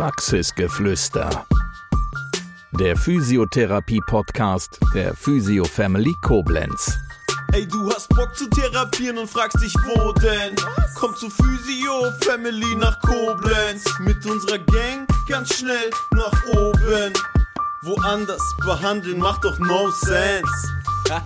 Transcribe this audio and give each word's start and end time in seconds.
Praxisgeflüster. 0.00 1.44
Der 2.72 2.96
Physiotherapie-Podcast 2.96 4.80
der 4.94 5.14
Physio 5.14 5.64
Family 5.64 6.14
Koblenz. 6.22 6.96
Ey, 7.52 7.68
du 7.68 7.92
hast 7.92 8.08
Bock 8.08 8.34
zu 8.34 8.48
therapieren 8.48 9.18
und 9.18 9.28
fragst 9.28 9.62
dich, 9.62 9.74
wo 9.74 10.10
denn? 10.12 10.56
Komm 10.94 11.14
zu 11.16 11.28
Physio 11.28 12.12
Family 12.22 12.76
nach 12.76 12.98
Koblenz. 13.02 13.84
Mit 13.98 14.24
unserer 14.24 14.56
Gang 14.56 15.06
ganz 15.28 15.58
schnell 15.58 15.90
nach 16.12 16.46
oben. 16.46 17.12
Woanders 17.82 18.56
behandeln 18.64 19.18
macht 19.18 19.44
doch 19.44 19.58
no 19.58 19.90
sense. 19.90 20.72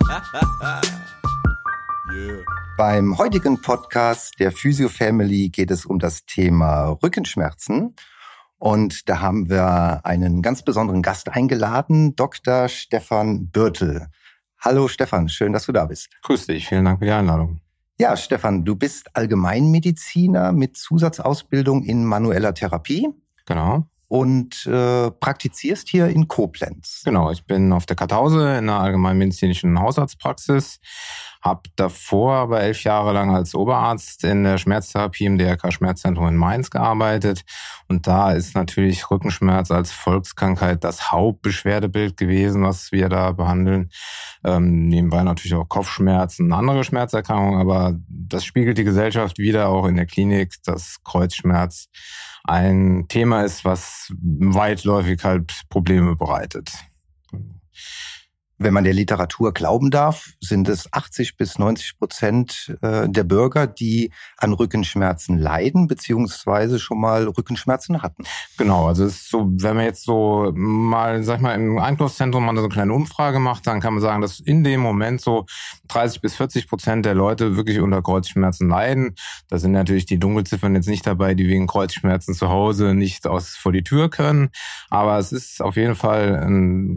yeah. 2.13 2.43
Beim 2.77 3.17
heutigen 3.17 3.61
Podcast 3.61 4.37
der 4.37 4.51
Physio 4.51 4.89
Family 4.89 5.47
geht 5.47 5.71
es 5.71 5.85
um 5.85 5.97
das 5.97 6.25
Thema 6.25 6.89
Rückenschmerzen. 7.01 7.95
Und 8.57 9.09
da 9.09 9.19
haben 9.19 9.49
wir 9.49 10.01
einen 10.05 10.41
ganz 10.41 10.63
besonderen 10.63 11.01
Gast 11.01 11.29
eingeladen, 11.29 12.15
Dr. 12.15 12.69
Stefan 12.69 13.49
Birtel. 13.49 14.07
Hallo 14.59 14.87
Stefan, 14.87 15.29
schön, 15.29 15.53
dass 15.53 15.65
du 15.65 15.71
da 15.71 15.85
bist. 15.85 16.09
Grüß 16.23 16.47
dich, 16.47 16.67
vielen 16.67 16.85
Dank 16.85 16.99
für 16.99 17.05
die 17.05 17.11
Einladung. 17.11 17.59
Ja, 17.97 18.17
Stefan, 18.17 18.65
du 18.65 18.75
bist 18.75 19.15
Allgemeinmediziner 19.15 20.51
mit 20.51 20.75
Zusatzausbildung 20.75 21.83
in 21.83 22.03
manueller 22.03 22.53
Therapie. 22.53 23.07
Genau. 23.45 23.87
Und 24.07 24.65
äh, 24.65 25.11
praktizierst 25.11 25.87
hier 25.87 26.07
in 26.07 26.27
Koblenz. 26.27 27.01
Genau, 27.05 27.31
ich 27.31 27.45
bin 27.45 27.71
auf 27.73 27.85
der 27.85 27.95
Kartause 27.95 28.57
in 28.57 28.69
einer 28.69 28.79
allgemeinmedizinischen 28.79 29.79
Hausarztpraxis 29.79 30.79
habe 31.45 31.69
davor 31.75 32.33
aber 32.33 32.61
elf 32.61 32.83
Jahre 32.83 33.13
lang 33.13 33.33
als 33.33 33.53
Oberarzt 33.53 34.23
in 34.23 34.43
der 34.43 34.57
Schmerztherapie 34.57 35.25
im 35.25 35.37
DRK 35.37 35.71
Schmerzzentrum 35.71 36.27
in 36.27 36.35
Mainz 36.35 36.71
gearbeitet. 36.71 37.45
Und 37.87 38.07
da 38.07 38.31
ist 38.31 38.55
natürlich 38.55 39.11
Rückenschmerz 39.11 39.69
als 39.69 39.91
Volkskrankheit 39.91 40.83
das 40.83 41.11
Hauptbeschwerdebild 41.11 42.17
gewesen, 42.17 42.63
was 42.63 42.91
wir 42.91 43.09
da 43.09 43.31
behandeln. 43.31 43.91
Ähm, 44.43 44.87
nebenbei 44.87 45.21
natürlich 45.21 45.53
auch 45.53 45.69
Kopfschmerzen, 45.69 46.51
andere 46.51 46.83
Schmerzerkrankungen, 46.83 47.59
aber 47.61 47.95
das 48.09 48.43
spiegelt 48.43 48.79
die 48.79 48.83
Gesellschaft 48.83 49.37
wieder 49.37 49.69
auch 49.69 49.85
in 49.85 49.97
der 49.97 50.07
Klinik, 50.07 50.55
dass 50.63 51.03
Kreuzschmerz 51.03 51.89
ein 52.43 53.05
Thema 53.07 53.43
ist, 53.43 53.63
was 53.65 54.11
weitläufig 54.19 55.23
halt 55.23 55.61
Probleme 55.69 56.15
bereitet. 56.15 56.71
Wenn 58.57 58.73
man 58.73 58.83
der 58.83 58.93
Literatur 58.93 59.53
glauben 59.53 59.91
darf, 59.91 60.29
sind 60.39 60.69
es 60.69 60.91
80 60.93 61.35
bis 61.35 61.59
90 61.59 61.97
Prozent 61.97 62.75
äh, 62.81 63.09
der 63.09 63.23
Bürger, 63.23 63.67
die 63.67 64.11
an 64.37 64.53
Rückenschmerzen 64.53 65.37
leiden, 65.37 65.87
beziehungsweise 65.87 66.79
schon 66.79 66.99
mal 66.99 67.27
Rückenschmerzen 67.27 68.01
hatten. 68.01 68.23
Genau, 68.57 68.87
also 68.87 69.03
es 69.03 69.15
ist 69.15 69.29
so, 69.29 69.49
wenn 69.51 69.75
man 69.75 69.85
jetzt 69.85 70.03
so 70.03 70.51
mal, 70.55 71.23
sag 71.23 71.37
ich 71.37 71.41
mal, 71.41 71.55
im 71.55 71.79
Einkaufszentrum 71.79 72.45
mal 72.45 72.55
so 72.55 72.61
eine 72.61 72.69
kleine 72.69 72.93
Umfrage 72.93 73.39
macht, 73.39 73.67
dann 73.67 73.81
kann 73.81 73.93
man 73.93 74.01
sagen, 74.01 74.21
dass 74.21 74.39
in 74.39 74.63
dem 74.63 74.79
Moment 74.79 75.19
so 75.19 75.45
30 75.89 76.21
bis 76.21 76.35
40 76.35 76.69
Prozent 76.69 77.05
der 77.05 77.13
Leute 77.13 77.57
wirklich 77.57 77.79
unter 77.79 78.01
Kreuzschmerzen 78.01 78.69
leiden. 78.69 79.15
Da 79.49 79.57
sind 79.57 79.73
natürlich 79.73 80.05
die 80.05 80.19
Dunkelziffern 80.19 80.75
jetzt 80.75 80.87
nicht 80.87 81.05
dabei, 81.05 81.33
die 81.33 81.47
wegen 81.47 81.67
Kreuzschmerzen 81.67 82.33
zu 82.33 82.49
Hause 82.49 82.93
nicht 82.93 83.27
aus 83.27 83.49
vor 83.49 83.71
die 83.71 83.83
Tür 83.83 84.09
können. 84.09 84.49
Aber 84.89 85.17
es 85.17 85.31
ist 85.31 85.61
auf 85.61 85.75
jeden 85.75 85.95
Fall 85.95 86.47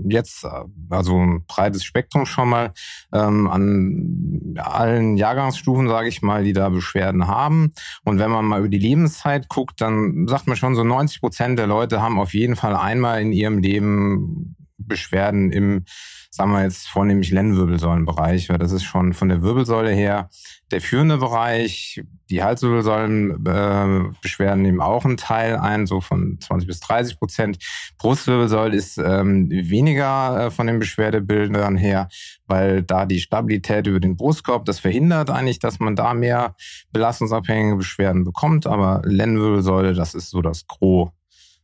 jetzt, 0.08 0.46
also 0.90 1.40
breites 1.48 1.82
Spektrum 1.82 2.26
schon 2.26 2.48
mal 2.48 2.72
ähm, 3.12 3.48
an 3.48 4.54
allen 4.58 5.16
Jahrgangsstufen, 5.16 5.88
sage 5.88 6.08
ich 6.08 6.22
mal, 6.22 6.44
die 6.44 6.52
da 6.52 6.68
Beschwerden 6.68 7.26
haben. 7.26 7.72
Und 8.04 8.18
wenn 8.18 8.30
man 8.30 8.44
mal 8.44 8.60
über 8.60 8.68
die 8.68 8.78
Lebenszeit 8.78 9.48
guckt, 9.48 9.80
dann 9.80 10.28
sagt 10.28 10.46
man 10.46 10.56
schon, 10.56 10.76
so 10.76 10.84
90 10.84 11.20
Prozent 11.20 11.58
der 11.58 11.66
Leute 11.66 12.00
haben 12.00 12.20
auf 12.20 12.34
jeden 12.34 12.54
Fall 12.54 12.76
einmal 12.76 13.20
in 13.20 13.32
ihrem 13.32 13.58
Leben 13.58 14.54
Beschwerden 14.78 15.52
im 15.52 15.84
sagen 16.30 16.52
wir 16.52 16.62
jetzt 16.62 16.88
vornehmlich 16.88 17.30
Lendenwirbelsäulenbereich, 17.30 18.48
weil 18.48 18.56
das 18.58 18.72
ist 18.72 18.84
schon 18.84 19.12
von 19.12 19.28
der 19.28 19.42
Wirbelsäule 19.42 19.90
her 19.90 20.30
der 20.70 20.80
führende 20.80 21.18
Bereich. 21.18 22.00
Die 22.30 22.44
Halswirbelsäulenbeschwerden 22.44 24.60
äh, 24.60 24.62
nehmen 24.62 24.80
auch 24.80 25.04
einen 25.04 25.16
Teil 25.16 25.56
ein, 25.56 25.86
so 25.86 26.00
von 26.00 26.38
20 26.40 26.68
bis 26.68 26.78
30 26.80 27.18
Prozent. 27.18 27.58
Brustwirbelsäule 27.98 28.76
ist 28.76 28.98
ähm, 28.98 29.50
weniger 29.50 30.46
äh, 30.46 30.50
von 30.50 30.68
den 30.68 30.78
Beschwerdebildern 30.78 31.76
her, 31.76 32.08
weil 32.46 32.82
da 32.82 33.06
die 33.06 33.20
Stabilität 33.20 33.86
über 33.86 33.98
den 33.98 34.16
Brustkorb, 34.16 34.66
das 34.66 34.78
verhindert 34.78 35.30
eigentlich, 35.30 35.58
dass 35.58 35.80
man 35.80 35.96
da 35.96 36.12
mehr 36.14 36.54
belastungsabhängige 36.92 37.76
Beschwerden 37.76 38.24
bekommt. 38.24 38.66
Aber 38.66 39.00
Lendenwirbelsäule, 39.04 39.94
das 39.94 40.14
ist 40.14 40.28
so 40.30 40.42
das 40.42 40.66
Gros, 40.66 41.08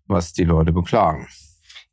was 0.06 0.32
die 0.32 0.44
Leute 0.44 0.72
beklagen. 0.72 1.28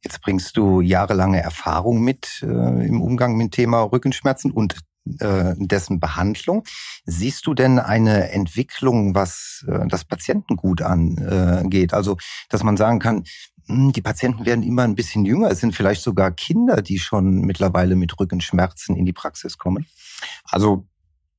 Jetzt 0.03 0.21
bringst 0.21 0.57
du 0.57 0.81
jahrelange 0.81 1.41
Erfahrung 1.41 2.01
mit 2.01 2.41
äh, 2.43 2.45
im 2.45 3.01
Umgang 3.01 3.37
mit 3.37 3.47
dem 3.47 3.51
Thema 3.51 3.81
Rückenschmerzen 3.83 4.51
und 4.51 4.75
äh, 5.19 5.53
dessen 5.57 5.99
Behandlung. 5.99 6.63
Siehst 7.05 7.47
du 7.47 7.53
denn 7.53 7.79
eine 7.79 8.31
Entwicklung, 8.31 9.15
was 9.15 9.65
äh, 9.67 9.87
das 9.87 10.05
Patientengut 10.05 10.81
angeht? 10.81 11.93
Also, 11.93 12.17
dass 12.49 12.63
man 12.63 12.77
sagen 12.77 12.99
kann, 12.99 13.23
hm, 13.67 13.91
die 13.91 14.01
Patienten 14.01 14.45
werden 14.45 14.63
immer 14.63 14.83
ein 14.83 14.95
bisschen 14.95 15.25
jünger. 15.25 15.49
Es 15.49 15.59
sind 15.59 15.75
vielleicht 15.75 16.01
sogar 16.01 16.31
Kinder, 16.31 16.81
die 16.81 16.99
schon 16.99 17.41
mittlerweile 17.41 17.95
mit 17.95 18.19
Rückenschmerzen 18.19 18.95
in 18.95 19.05
die 19.05 19.13
Praxis 19.13 19.57
kommen. 19.57 19.85
Also 20.45 20.87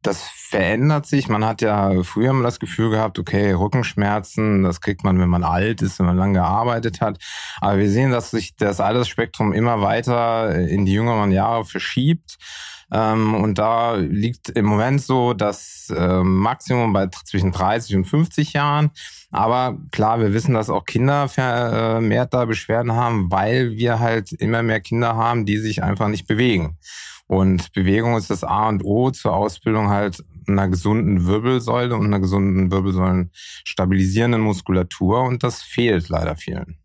das 0.02 0.22
verändert 0.22 1.06
sich. 1.06 1.28
Man 1.28 1.44
hat 1.44 1.62
ja 1.62 2.02
früher 2.02 2.30
immer 2.30 2.42
das 2.42 2.60
Gefühl 2.60 2.90
gehabt, 2.90 3.18
okay, 3.18 3.52
Rückenschmerzen, 3.52 4.62
das 4.62 4.80
kriegt 4.80 5.04
man, 5.04 5.18
wenn 5.18 5.28
man 5.28 5.44
alt 5.44 5.80
ist, 5.80 5.98
wenn 5.98 6.06
man 6.06 6.16
lange 6.16 6.34
gearbeitet 6.34 7.00
hat. 7.00 7.18
Aber 7.60 7.78
wir 7.78 7.88
sehen, 7.88 8.10
dass 8.10 8.30
sich 8.30 8.56
das 8.56 8.80
Altersspektrum 8.80 9.52
immer 9.52 9.80
weiter 9.80 10.54
in 10.54 10.84
die 10.84 10.92
jüngeren 10.92 11.30
Jahre 11.30 11.64
verschiebt. 11.64 12.36
Ähm, 12.92 13.34
und 13.34 13.58
da 13.58 13.94
liegt 13.94 14.50
im 14.50 14.66
Moment 14.66 15.00
so 15.00 15.32
das 15.32 15.92
ähm, 15.96 16.36
Maximum 16.36 16.92
bei 16.92 17.06
zwischen 17.24 17.52
30 17.52 17.96
und 17.96 18.04
50 18.04 18.52
Jahren. 18.52 18.90
Aber 19.30 19.78
klar, 19.92 20.20
wir 20.20 20.34
wissen, 20.34 20.52
dass 20.52 20.68
auch 20.68 20.84
Kinder 20.84 21.28
vermehrt 21.28 22.34
da 22.34 22.44
Beschwerden 22.44 22.92
haben, 22.92 23.30
weil 23.30 23.70
wir 23.70 23.98
halt 23.98 24.32
immer 24.32 24.62
mehr 24.62 24.80
Kinder 24.80 25.16
haben, 25.16 25.46
die 25.46 25.56
sich 25.56 25.82
einfach 25.82 26.08
nicht 26.08 26.26
bewegen. 26.26 26.76
Und 27.32 27.72
Bewegung 27.72 28.18
ist 28.18 28.28
das 28.28 28.44
A 28.44 28.68
und 28.68 28.84
O 28.84 29.10
zur 29.10 29.32
Ausbildung 29.32 29.88
halt 29.88 30.22
einer 30.46 30.68
gesunden 30.68 31.26
Wirbelsäule 31.26 31.96
und 31.96 32.04
einer 32.04 32.20
gesunden 32.20 32.70
Wirbelsäulen 32.70 33.30
stabilisierenden 33.64 34.42
Muskulatur. 34.42 35.22
Und 35.22 35.42
das 35.42 35.62
fehlt 35.62 36.10
leider 36.10 36.36
vielen. 36.36 36.76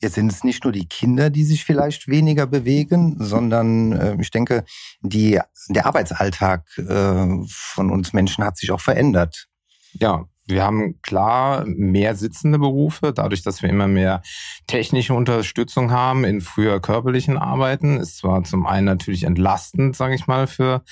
Jetzt 0.00 0.16
sind 0.16 0.32
es 0.32 0.42
nicht 0.42 0.64
nur 0.64 0.72
die 0.72 0.88
Kinder, 0.88 1.30
die 1.30 1.44
sich 1.44 1.64
vielleicht 1.64 2.08
weniger 2.08 2.48
bewegen, 2.48 3.18
sondern 3.20 3.92
äh, 3.92 4.16
ich 4.20 4.32
denke, 4.32 4.64
die, 5.00 5.38
der 5.68 5.86
Arbeitsalltag 5.86 6.66
äh, 6.78 7.28
von 7.46 7.92
uns 7.92 8.12
Menschen 8.12 8.42
hat 8.42 8.56
sich 8.56 8.72
auch 8.72 8.80
verändert. 8.80 9.46
Ja, 9.92 10.24
wir 10.48 10.64
haben 10.64 11.00
klar 11.02 11.64
mehr 11.66 12.14
sitzende 12.14 12.58
Berufe, 12.58 13.12
dadurch, 13.12 13.42
dass 13.42 13.62
wir 13.62 13.70
immer 13.70 13.88
mehr 13.88 14.22
technische 14.66 15.14
Unterstützung 15.14 15.90
haben 15.90 16.24
in 16.24 16.40
früher 16.40 16.80
körperlichen 16.80 17.36
Arbeiten. 17.36 17.98
Ist 17.98 18.18
zwar 18.18 18.44
zum 18.44 18.66
einen 18.66 18.86
natürlich 18.86 19.24
entlastend, 19.24 19.96
sage 19.96 20.14
ich 20.14 20.26
mal, 20.26 20.46
für 20.46 20.82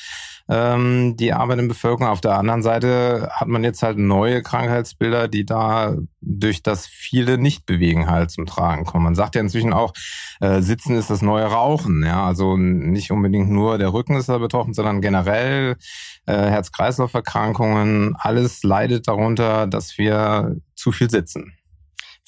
ähm, 0.48 1.16
die 1.16 1.32
Arbeit 1.32 1.58
in 1.58 1.68
Bevölkerung. 1.68 2.06
Auf 2.06 2.20
der 2.20 2.36
anderen 2.36 2.62
Seite 2.62 3.28
hat 3.32 3.48
man 3.48 3.64
jetzt 3.64 3.82
halt 3.82 3.98
neue 3.98 4.42
Krankheitsbilder, 4.42 5.28
die 5.28 5.44
da 5.44 5.96
durch 6.20 6.62
das 6.62 6.86
viele 6.86 7.38
Nicht-Bewegen 7.38 8.08
halt 8.08 8.30
zum 8.30 8.46
Tragen 8.46 8.84
kommen. 8.84 9.04
Man 9.04 9.14
sagt 9.14 9.34
ja 9.34 9.40
inzwischen 9.40 9.72
auch, 9.72 9.92
äh, 10.40 10.60
Sitzen 10.60 10.96
ist 10.96 11.10
das 11.10 11.22
neue 11.22 11.46
Rauchen. 11.46 12.04
Ja, 12.04 12.24
also 12.26 12.56
nicht 12.56 13.10
unbedingt 13.10 13.50
nur 13.50 13.78
der 13.78 13.92
Rücken 13.92 14.16
ist 14.16 14.28
da 14.28 14.38
betroffen, 14.38 14.74
sondern 14.74 15.00
generell 15.00 15.76
äh, 16.26 16.32
Herz-Kreislauf-Erkrankungen. 16.32 18.14
Alles 18.18 18.62
leidet 18.62 19.08
darunter, 19.08 19.66
dass 19.66 19.98
wir 19.98 20.56
zu 20.74 20.92
viel 20.92 21.10
sitzen. 21.10 21.54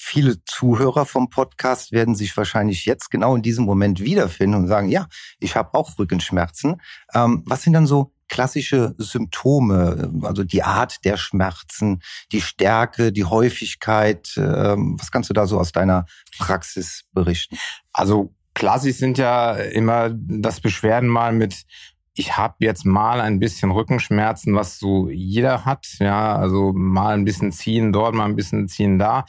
Viele 0.01 0.43
Zuhörer 0.45 1.05
vom 1.05 1.29
Podcast 1.29 1.91
werden 1.91 2.15
sich 2.15 2.35
wahrscheinlich 2.37 2.85
jetzt 2.85 3.11
genau 3.11 3.35
in 3.35 3.41
diesem 3.41 3.65
Moment 3.65 3.99
wiederfinden 3.99 4.55
und 4.55 4.67
sagen, 4.67 4.87
ja, 4.87 5.07
ich 5.39 5.57
habe 5.57 5.73
auch 5.73 5.99
Rückenschmerzen. 5.99 6.81
Ähm, 7.13 7.43
was 7.45 7.63
sind 7.63 7.73
dann 7.73 7.85
so 7.85 8.13
klassische 8.29 8.95
Symptome, 8.97 10.11
also 10.23 10.43
die 10.43 10.63
Art 10.63 11.03
der 11.03 11.17
Schmerzen, 11.17 12.01
die 12.31 12.41
Stärke, 12.41 13.11
die 13.11 13.25
Häufigkeit? 13.25 14.33
Ähm, 14.37 14.95
was 14.99 15.11
kannst 15.11 15.29
du 15.29 15.33
da 15.33 15.47
so 15.47 15.59
aus 15.59 15.71
deiner 15.71 16.05
Praxis 16.37 17.03
berichten? 17.11 17.57
Also 17.91 18.33
klassisch 18.53 18.97
sind 18.97 19.17
ja 19.17 19.53
immer 19.53 20.11
das 20.13 20.61
Beschwerden 20.61 21.09
mal 21.09 21.33
mit 21.33 21.65
ich 22.19 22.35
habe 22.35 22.55
jetzt 22.59 22.85
mal 22.85 23.21
ein 23.21 23.39
bisschen 23.39 23.71
Rückenschmerzen, 23.71 24.53
was 24.53 24.77
so 24.77 25.09
jeder 25.09 25.63
hat. 25.63 25.87
Ja, 25.99 26.35
also 26.35 26.73
mal 26.73 27.13
ein 27.13 27.23
bisschen 27.23 27.53
ziehen 27.53 27.93
dort, 27.93 28.13
mal 28.13 28.25
ein 28.25 28.35
bisschen 28.35 28.67
ziehen 28.67 28.99
da, 28.99 29.25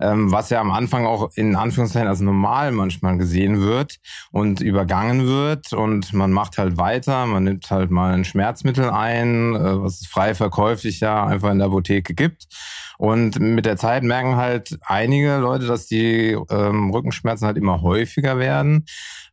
ähm, 0.00 0.32
was 0.32 0.50
ja 0.50 0.60
am 0.60 0.72
Anfang 0.72 1.06
auch 1.06 1.30
in 1.36 1.54
Anführungszeichen 1.54 2.08
als 2.08 2.20
normal 2.20 2.72
manchmal 2.72 3.16
gesehen 3.16 3.60
wird 3.60 4.00
und 4.32 4.60
übergangen 4.60 5.28
wird. 5.28 5.72
Und 5.72 6.12
man 6.12 6.32
macht 6.32 6.58
halt 6.58 6.76
weiter, 6.78 7.26
man 7.26 7.44
nimmt 7.44 7.70
halt 7.70 7.92
mal 7.92 8.12
ein 8.12 8.24
Schmerzmittel 8.24 8.90
ein, 8.90 9.54
äh, 9.54 9.80
was 9.80 10.00
es 10.00 10.08
frei 10.08 10.34
verkäuflich 10.34 10.98
ja 10.98 11.24
einfach 11.24 11.52
in 11.52 11.58
der 11.58 11.68
Apotheke 11.68 12.12
gibt 12.12 12.48
Und 13.02 13.40
mit 13.40 13.66
der 13.66 13.76
Zeit 13.76 14.04
merken 14.04 14.36
halt 14.36 14.78
einige 14.82 15.38
Leute, 15.38 15.66
dass 15.66 15.88
die 15.88 16.38
ähm, 16.50 16.90
Rückenschmerzen 16.90 17.48
halt 17.48 17.56
immer 17.56 17.82
häufiger 17.82 18.38
werden 18.38 18.86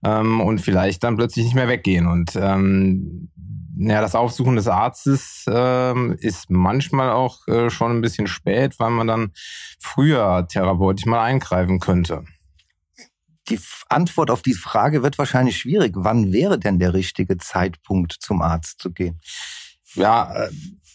ähm, 0.04 0.42
und 0.42 0.60
vielleicht 0.60 1.04
dann 1.04 1.18
plötzlich 1.18 1.46
nicht 1.46 1.54
mehr 1.54 1.68
weggehen. 1.68 2.08
Und 2.08 2.36
ähm, 2.36 3.30
ja, 3.78 4.02
das 4.02 4.16
Aufsuchen 4.16 4.56
des 4.56 4.68
Arztes 4.68 5.46
ähm, 5.48 6.16
ist 6.18 6.50
manchmal 6.50 7.12
auch 7.12 7.48
äh, 7.48 7.70
schon 7.70 7.92
ein 7.92 8.02
bisschen 8.02 8.26
spät, 8.26 8.80
weil 8.80 8.90
man 8.90 9.06
dann 9.06 9.34
früher 9.80 10.48
therapeutisch 10.50 11.06
mal 11.06 11.24
eingreifen 11.24 11.80
könnte. 11.80 12.24
Die 13.50 13.60
Antwort 13.88 14.32
auf 14.32 14.42
diese 14.42 14.62
Frage 14.62 15.04
wird 15.04 15.20
wahrscheinlich 15.20 15.60
schwierig. 15.60 15.94
Wann 15.96 16.34
wäre 16.34 16.58
denn 16.58 16.80
der 16.80 16.96
richtige 16.96 17.38
Zeitpunkt, 17.38 18.14
zum 18.20 18.42
Arzt 18.42 18.82
zu 18.82 18.92
gehen? 18.92 19.22
Ja, 19.94 20.34
äh, 20.34 20.50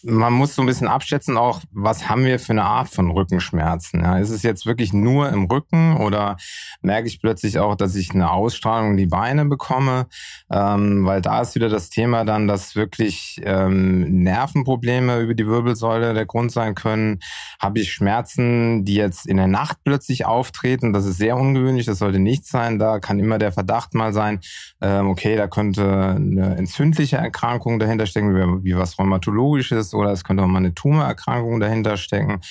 man 0.07 0.33
muss 0.33 0.53
so 0.53 0.61
ein 0.61 0.67
bisschen 0.67 0.87
abschätzen 0.87 1.35
auch, 1.35 1.61
was 1.71 2.07
haben 2.07 2.25
wir 2.25 2.39
für 2.39 2.53
eine 2.53 2.63
Art 2.63 2.89
von 2.89 3.09
Rückenschmerzen? 3.09 4.01
Ja, 4.01 4.19
ist 4.19 4.29
es 4.29 4.43
jetzt 4.43 4.65
wirklich 4.65 4.93
nur 4.93 5.29
im 5.29 5.45
Rücken 5.45 5.97
oder 5.97 6.37
merke 6.81 7.07
ich 7.07 7.19
plötzlich 7.19 7.57
auch, 7.57 7.75
dass 7.75 7.95
ich 7.95 8.11
eine 8.11 8.29
Ausstrahlung 8.29 8.91
in 8.91 8.97
die 8.97 9.07
Beine 9.07 9.45
bekomme? 9.45 10.05
Ähm, 10.51 11.05
weil 11.05 11.21
da 11.21 11.41
ist 11.41 11.55
wieder 11.55 11.69
das 11.69 11.89
Thema 11.89 12.23
dann, 12.23 12.47
dass 12.47 12.75
wirklich 12.75 13.41
ähm, 13.43 14.21
Nervenprobleme 14.21 15.19
über 15.21 15.33
die 15.33 15.47
Wirbelsäule 15.47 16.13
der 16.13 16.27
Grund 16.27 16.51
sein 16.51 16.75
können. 16.75 17.19
Habe 17.59 17.79
ich 17.79 17.91
Schmerzen, 17.91 18.85
die 18.85 18.95
jetzt 18.95 19.25
in 19.25 19.37
der 19.37 19.47
Nacht 19.47 19.77
plötzlich 19.83 20.25
auftreten? 20.25 20.93
Das 20.93 21.05
ist 21.05 21.17
sehr 21.17 21.35
ungewöhnlich, 21.35 21.87
das 21.87 21.97
sollte 21.97 22.19
nicht 22.19 22.45
sein. 22.45 22.77
Da 22.77 22.99
kann 22.99 23.17
immer 23.17 23.39
der 23.39 23.51
Verdacht 23.51 23.95
mal 23.95 24.13
sein, 24.13 24.39
ähm, 24.81 25.09
okay, 25.09 25.35
da 25.35 25.47
könnte 25.47 26.15
eine 26.15 26.57
entzündliche 26.57 27.17
Erkrankung 27.17 27.79
dahinter 27.79 28.05
stecken, 28.05 28.35
wie, 28.35 28.63
wie 28.63 28.77
was 28.77 28.99
Rheumatologisches 28.99 29.94
oder 29.95 30.11
es 30.11 30.23
könnte 30.23 30.43
auch 30.43 30.47
mal 30.47 30.59
eine 30.59 30.73
Tumorerkrankung 30.73 31.59
dahinter 31.59 31.97
stecken 31.97 32.41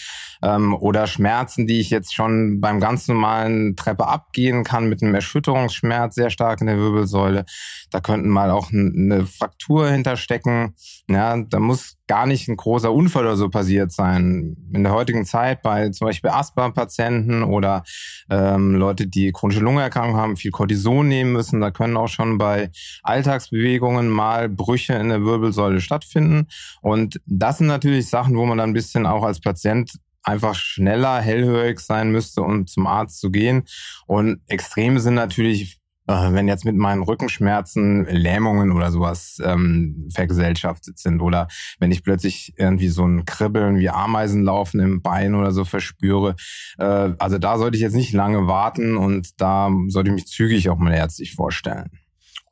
ähm, 0.42 0.74
oder 0.74 1.06
Schmerzen, 1.06 1.66
die 1.66 1.80
ich 1.80 1.90
jetzt 1.90 2.14
schon 2.14 2.60
beim 2.60 2.80
ganz 2.80 3.08
normalen 3.08 3.76
Treppe 3.76 4.06
abgehen 4.06 4.64
kann 4.64 4.88
mit 4.88 5.02
einem 5.02 5.14
Erschütterungsschmerz 5.14 6.14
sehr 6.14 6.30
stark 6.30 6.60
in 6.60 6.66
der 6.66 6.78
Wirbelsäule. 6.78 7.44
Da 7.90 8.00
könnten 8.00 8.28
mal 8.28 8.50
auch 8.50 8.72
eine 8.72 9.26
Fraktur 9.26 9.88
hinterstecken. 9.88 10.74
Ja, 11.08 11.36
da 11.36 11.58
muss 11.58 11.96
gar 12.06 12.26
nicht 12.26 12.48
ein 12.48 12.56
großer 12.56 12.92
Unfall 12.92 13.24
oder 13.24 13.36
so 13.36 13.48
passiert 13.48 13.92
sein. 13.92 14.56
In 14.72 14.84
der 14.84 14.92
heutigen 14.92 15.24
Zeit 15.24 15.62
bei 15.62 15.88
zum 15.88 16.06
Beispiel 16.06 16.30
Asthma-Patienten 16.30 17.42
oder 17.42 17.82
ähm, 18.30 18.74
Leute, 18.74 19.06
die 19.06 19.32
chronische 19.32 19.60
Lungenerkrankungen 19.60 20.20
haben, 20.20 20.36
viel 20.36 20.50
Cortison 20.50 21.08
nehmen 21.08 21.32
müssen, 21.32 21.60
da 21.60 21.70
können 21.70 21.96
auch 21.96 22.08
schon 22.08 22.36
bei 22.36 22.70
Alltagsbewegungen 23.02 24.08
mal 24.08 24.48
Brüche 24.48 24.94
in 24.94 25.08
der 25.08 25.24
Wirbelsäule 25.24 25.80
stattfinden. 25.80 26.48
Und 26.82 27.20
das 27.26 27.58
sind 27.58 27.68
natürlich 27.68 28.08
Sachen, 28.08 28.36
wo 28.36 28.44
man 28.44 28.58
dann 28.58 28.70
ein 28.70 28.74
bisschen 28.74 29.06
auch 29.06 29.22
als 29.22 29.40
Patient 29.40 29.92
einfach 30.24 30.54
schneller, 30.54 31.20
hellhörig 31.20 31.80
sein 31.80 32.10
müsste, 32.10 32.42
um 32.42 32.66
zum 32.66 32.86
Arzt 32.86 33.20
zu 33.20 33.30
gehen. 33.30 33.64
Und 34.06 34.40
Extreme 34.48 35.00
sind 35.00 35.14
natürlich 35.14 35.80
wenn 36.06 36.48
jetzt 36.48 36.64
mit 36.64 36.76
meinen 36.76 37.02
Rückenschmerzen 37.02 38.04
Lähmungen 38.06 38.72
oder 38.72 38.90
sowas 38.90 39.38
ähm, 39.42 40.08
vergesellschaftet 40.12 40.98
sind 40.98 41.20
oder 41.20 41.48
wenn 41.78 41.90
ich 41.90 42.02
plötzlich 42.02 42.52
irgendwie 42.56 42.88
so 42.88 43.06
ein 43.06 43.24
Kribbeln 43.24 43.78
wie 43.78 43.88
Ameisen 43.88 44.42
laufen 44.42 44.80
im 44.80 45.02
Bein 45.02 45.34
oder 45.34 45.52
so 45.52 45.64
verspüre. 45.64 46.36
Äh, 46.78 47.12
also 47.18 47.38
da 47.38 47.58
sollte 47.58 47.76
ich 47.76 47.82
jetzt 47.82 47.94
nicht 47.94 48.12
lange 48.12 48.46
warten 48.46 48.96
und 48.96 49.40
da 49.40 49.70
sollte 49.88 50.10
ich 50.10 50.14
mich 50.14 50.26
zügig 50.26 50.68
auch 50.68 50.78
mal 50.78 50.92
ärztlich 50.92 51.34
vorstellen. 51.34 51.90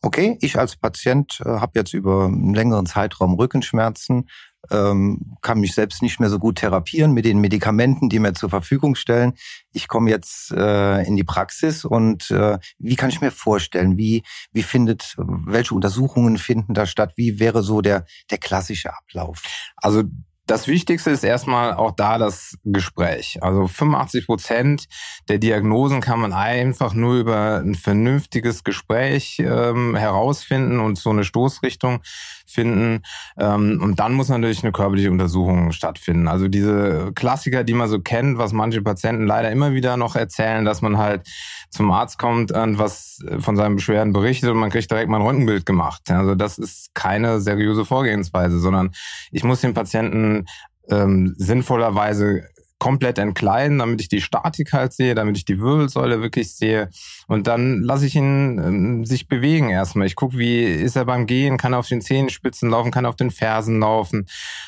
Okay, 0.04 0.36
ich 0.40 0.58
als 0.58 0.76
Patient 0.76 1.40
äh, 1.44 1.48
habe 1.48 1.72
jetzt 1.76 1.94
über 1.94 2.24
einen 2.24 2.54
längeren 2.54 2.86
Zeitraum 2.86 3.34
Rückenschmerzen, 3.34 4.28
ähm, 4.70 5.36
kann 5.42 5.60
mich 5.60 5.74
selbst 5.74 6.02
nicht 6.02 6.20
mehr 6.20 6.30
so 6.30 6.38
gut 6.38 6.56
therapieren 6.56 7.12
mit 7.12 7.24
den 7.24 7.38
Medikamenten, 7.38 8.08
die 8.08 8.18
mir 8.18 8.34
zur 8.34 8.50
Verfügung 8.50 8.94
stellen. 8.94 9.34
Ich 9.72 9.88
komme 9.88 10.10
jetzt 10.10 10.52
äh, 10.52 11.02
in 11.02 11.16
die 11.16 11.24
Praxis 11.24 11.84
und 11.84 12.30
äh, 12.30 12.58
wie 12.78 12.96
kann 12.96 13.10
ich 13.10 13.20
mir 13.20 13.30
vorstellen, 13.30 13.96
wie, 13.96 14.22
wie 14.52 14.62
findet, 14.62 15.14
welche 15.18 15.74
Untersuchungen 15.74 16.38
finden 16.38 16.74
da 16.74 16.86
statt? 16.86 17.12
Wie 17.16 17.40
wäre 17.40 17.62
so 17.62 17.80
der, 17.80 18.04
der 18.30 18.38
klassische 18.38 18.94
Ablauf? 18.96 19.42
Also 19.76 20.04
das 20.52 20.68
Wichtigste 20.68 21.08
ist 21.08 21.24
erstmal 21.24 21.72
auch 21.72 21.92
da 21.92 22.18
das 22.18 22.58
Gespräch. 22.62 23.38
Also 23.40 23.68
85 23.68 24.26
Prozent 24.26 24.84
der 25.30 25.38
Diagnosen 25.38 26.02
kann 26.02 26.20
man 26.20 26.34
einfach 26.34 26.92
nur 26.92 27.14
über 27.14 27.62
ein 27.64 27.74
vernünftiges 27.74 28.62
Gespräch 28.62 29.38
ähm, 29.38 29.96
herausfinden 29.96 30.78
und 30.78 30.98
so 30.98 31.08
eine 31.08 31.24
Stoßrichtung 31.24 32.02
finden. 32.46 33.00
Ähm, 33.38 33.80
und 33.82 33.98
dann 33.98 34.12
muss 34.12 34.28
natürlich 34.28 34.62
eine 34.62 34.72
körperliche 34.72 35.10
Untersuchung 35.10 35.72
stattfinden. 35.72 36.28
Also 36.28 36.48
diese 36.48 37.12
Klassiker, 37.14 37.64
die 37.64 37.72
man 37.72 37.88
so 37.88 38.00
kennt, 38.00 38.36
was 38.36 38.52
manche 38.52 38.82
Patienten 38.82 39.26
leider 39.26 39.50
immer 39.50 39.72
wieder 39.72 39.96
noch 39.96 40.16
erzählen, 40.16 40.66
dass 40.66 40.82
man 40.82 40.98
halt 40.98 41.26
zum 41.70 41.90
Arzt 41.90 42.18
kommt 42.18 42.52
und 42.52 42.78
was 42.78 43.20
von 43.38 43.56
seinen 43.56 43.76
Beschwerden 43.76 44.12
berichtet 44.12 44.50
und 44.50 44.58
man 44.58 44.68
kriegt 44.68 44.90
direkt 44.90 45.08
mal 45.08 45.16
ein 45.16 45.26
Röntgenbild 45.26 45.64
gemacht. 45.64 46.10
Also 46.10 46.34
das 46.34 46.58
ist 46.58 46.94
keine 46.94 47.40
seriöse 47.40 47.86
Vorgehensweise, 47.86 48.60
sondern 48.60 48.90
ich 49.30 49.44
muss 49.44 49.62
den 49.62 49.72
Patienten 49.72 50.41
ähm, 50.88 51.34
sinnvollerweise 51.36 52.42
komplett 52.82 53.16
entkleiden, 53.18 53.78
damit 53.78 54.00
ich 54.00 54.08
die 54.08 54.20
Statik 54.20 54.72
halt 54.72 54.92
sehe, 54.92 55.14
damit 55.14 55.36
ich 55.36 55.44
die 55.44 55.60
Wirbelsäule 55.60 56.20
wirklich 56.20 56.52
sehe. 56.52 56.90
Und 57.28 57.46
dann 57.46 57.80
lasse 57.80 58.06
ich 58.06 58.16
ihn 58.16 58.58
ähm, 58.58 59.04
sich 59.04 59.28
bewegen 59.28 59.70
erstmal. 59.70 60.08
Ich 60.08 60.16
gucke, 60.16 60.36
wie 60.36 60.64
ist 60.64 60.96
er 60.96 61.04
beim 61.04 61.28
Gehen, 61.28 61.58
kann 61.58 61.74
er 61.74 61.78
auf 61.78 61.86
den 61.86 62.00
Zehenspitzen 62.00 62.70
laufen, 62.70 62.90
kann 62.90 63.04
er 63.04 63.10
auf 63.10 63.14
den 63.14 63.30
Fersen 63.30 63.78
laufen. 63.78 64.26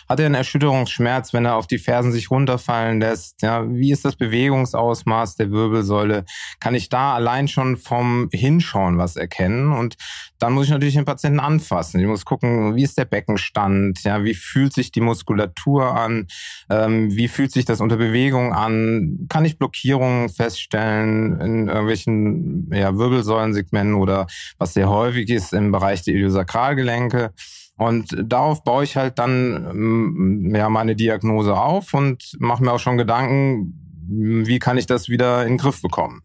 Hat 0.09 0.21
er 0.21 0.27
einen 0.27 0.37
Erschütterungsschmerz, 0.37 1.33
wenn 1.33 1.45
er 1.45 1.57
auf 1.57 1.67
die 1.67 1.79
Fersen 1.79 2.13
sich 2.13 2.31
runterfallen 2.31 3.01
lässt? 3.01 3.43
Ja, 3.43 3.69
wie 3.69 3.91
ist 3.91 4.05
das 4.05 4.15
Bewegungsausmaß 4.15 5.35
der 5.35 5.51
Wirbelsäule? 5.51 6.25
Kann 6.61 6.77
ich 6.77 6.91
da 6.91 7.17
allein 7.17 7.49
schon 7.49 7.77
vom 7.77 8.29
Hinschauen 8.31 8.97
was 8.97 9.17
erkennen? 9.17 9.73
Und 9.73 9.97
dann 10.45 10.53
muss 10.53 10.67
ich 10.67 10.73
natürlich 10.73 10.93
den 10.93 11.07
Patienten 11.07 11.41
anfassen. 11.41 12.01
Ich 12.01 12.07
muss 12.07 12.27
gucken, 12.27 12.77
wie 12.77 12.83
ist 12.83 12.99
der 12.99 13.07
Beckenstand? 13.07 14.03
Ja, 14.03 14.25
wie 14.25 14.35
fühlt 14.35 14.75
sich 14.75 14.93
die 14.93 15.01
Muskulatur 15.01 15.97
an? 15.97 16.27
Ähm, 16.69 17.17
wie 17.17 17.29
fühlt 17.29 17.51
sich 17.51 17.65
das 17.65 17.81
unter 17.81 17.97
Bewegung 17.97 18.53
an? 18.53 19.27
Kann 19.31 19.47
ich 19.47 19.59
Blockierungen 19.59 20.29
feststellen 20.29 21.41
in 21.41 21.69
irgendwelchen 21.69 22.71
ja, 22.75 22.95
Wirbelsäulensegmenten 22.95 23.95
oder 23.95 24.27
was 24.59 24.75
sehr 24.75 24.91
häufig 24.91 25.31
ist 25.31 25.55
im 25.55 25.73
Bereich 25.73 26.03
der 26.03 26.13
Iliosakralgelenke? 26.13 27.33
Und 27.79 28.15
darauf 28.23 28.65
baue 28.65 28.85
ich 28.85 28.99
halt 28.99 29.19
dann 29.19 29.67
ähm, 29.71 30.53
ja 30.55 30.69
meine 30.69 30.95
Diagnose 30.95 31.57
auf 31.57 31.95
und 31.95 32.37
mache 32.39 32.63
mir 32.63 32.73
auch 32.73 32.81
schon 32.81 32.99
Gedanken, 32.99 33.81
wie 34.07 34.59
kann 34.59 34.77
ich 34.77 34.85
das 34.85 35.09
wieder 35.09 35.45
in 35.45 35.55
den 35.55 35.59
Griff 35.59 35.81
bekommen. 35.81 36.21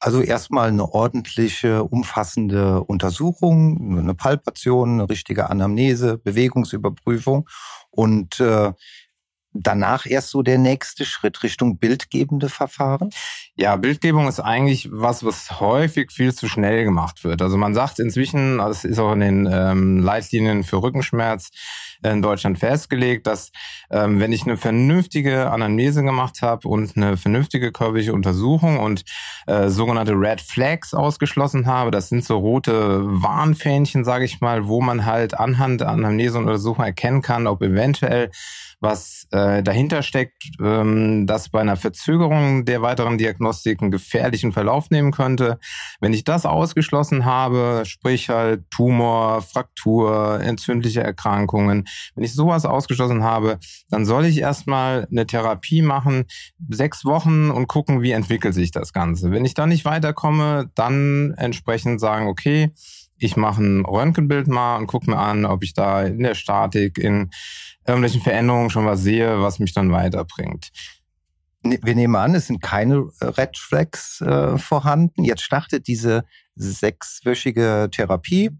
Also 0.00 0.20
erstmal 0.22 0.68
eine 0.68 0.92
ordentliche, 0.92 1.82
umfassende 1.82 2.84
Untersuchung, 2.84 3.98
eine 3.98 4.14
Palpation, 4.14 4.94
eine 4.94 5.08
richtige 5.08 5.50
Anamnese, 5.50 6.18
Bewegungsüberprüfung. 6.18 7.48
Und 7.90 8.38
äh, 8.38 8.72
danach 9.62 10.06
erst 10.06 10.30
so 10.30 10.42
der 10.42 10.58
nächste 10.58 11.04
Schritt 11.04 11.42
Richtung 11.42 11.78
bildgebende 11.78 12.48
Verfahren? 12.48 13.10
Ja, 13.54 13.76
Bildgebung 13.76 14.28
ist 14.28 14.40
eigentlich 14.40 14.88
was, 14.92 15.24
was 15.24 15.60
häufig 15.60 16.12
viel 16.12 16.32
zu 16.34 16.48
schnell 16.48 16.84
gemacht 16.84 17.24
wird. 17.24 17.42
Also 17.42 17.56
man 17.56 17.74
sagt 17.74 17.98
inzwischen, 17.98 18.58
das 18.58 18.84
ist 18.84 18.98
auch 18.98 19.12
in 19.12 19.20
den 19.20 19.48
ähm, 19.50 20.00
Leitlinien 20.00 20.64
für 20.64 20.82
Rückenschmerz 20.82 21.50
in 22.02 22.22
Deutschland 22.22 22.58
festgelegt, 22.58 23.26
dass 23.26 23.50
ähm, 23.90 24.20
wenn 24.20 24.32
ich 24.32 24.44
eine 24.44 24.56
vernünftige 24.56 25.50
Anamnese 25.50 26.02
gemacht 26.02 26.42
habe 26.42 26.68
und 26.68 26.96
eine 26.96 27.16
vernünftige 27.16 27.72
körperliche 27.72 28.12
Untersuchung 28.12 28.78
und 28.78 29.04
äh, 29.46 29.68
sogenannte 29.68 30.12
Red 30.12 30.40
Flags 30.40 30.94
ausgeschlossen 30.94 31.66
habe, 31.66 31.90
das 31.90 32.08
sind 32.08 32.24
so 32.24 32.38
rote 32.38 33.00
Warnfähnchen, 33.04 34.04
sage 34.04 34.24
ich 34.24 34.40
mal, 34.40 34.68
wo 34.68 34.80
man 34.80 35.04
halt 35.04 35.38
anhand 35.38 35.82
Anamnese 35.82 36.38
und 36.38 36.44
Untersuchung 36.44 36.84
erkennen 36.84 37.22
kann, 37.22 37.46
ob 37.46 37.62
eventuell 37.62 38.30
was 38.80 39.26
äh, 39.32 39.47
dahinter 39.62 40.02
steckt, 40.02 40.44
ähm, 40.60 41.26
das 41.26 41.48
bei 41.48 41.60
einer 41.60 41.76
Verzögerung 41.76 42.64
der 42.64 42.82
weiteren 42.82 43.18
Diagnostik 43.18 43.80
einen 43.80 43.90
gefährlichen 43.90 44.52
Verlauf 44.52 44.90
nehmen 44.90 45.12
könnte. 45.12 45.58
Wenn 46.00 46.12
ich 46.12 46.24
das 46.24 46.46
ausgeschlossen 46.46 47.24
habe, 47.24 47.82
sprich 47.84 48.28
halt 48.28 48.70
Tumor, 48.70 49.42
Fraktur, 49.42 50.40
entzündliche 50.40 51.02
Erkrankungen, 51.02 51.86
wenn 52.14 52.24
ich 52.24 52.34
sowas 52.34 52.64
ausgeschlossen 52.64 53.22
habe, 53.22 53.58
dann 53.90 54.04
soll 54.04 54.24
ich 54.24 54.38
erstmal 54.38 55.06
eine 55.10 55.26
Therapie 55.26 55.82
machen, 55.82 56.24
sechs 56.68 57.04
Wochen 57.04 57.50
und 57.50 57.66
gucken, 57.66 58.02
wie 58.02 58.12
entwickelt 58.12 58.54
sich 58.54 58.70
das 58.70 58.92
Ganze. 58.92 59.30
Wenn 59.30 59.44
ich 59.44 59.54
da 59.54 59.66
nicht 59.66 59.84
weiterkomme, 59.84 60.70
dann 60.74 61.34
entsprechend 61.36 62.00
sagen, 62.00 62.26
okay, 62.26 62.72
ich 63.18 63.36
mache 63.36 63.62
ein 63.62 63.84
Röntgenbild 63.84 64.46
mal 64.46 64.76
und 64.76 64.86
gucke 64.86 65.10
mir 65.10 65.18
an, 65.18 65.44
ob 65.44 65.62
ich 65.62 65.74
da 65.74 66.02
in 66.02 66.20
der 66.20 66.34
Statik, 66.34 66.98
in 66.98 67.30
irgendwelchen 67.86 68.20
Veränderungen 68.20 68.70
schon 68.70 68.86
was 68.86 69.00
sehe, 69.00 69.40
was 69.40 69.58
mich 69.58 69.72
dann 69.72 69.90
weiterbringt. 69.90 70.70
Ne, 71.62 71.78
wir 71.82 71.94
nehmen 71.94 72.16
an, 72.16 72.34
es 72.34 72.46
sind 72.46 72.62
keine 72.62 73.08
äh, 73.20 73.26
Red 73.26 73.56
Flags 73.58 74.20
äh, 74.20 74.56
vorhanden. 74.58 75.24
Jetzt 75.24 75.42
startet 75.42 75.88
diese 75.88 76.24
sechswöchige 76.54 77.88
Therapie, 77.90 78.50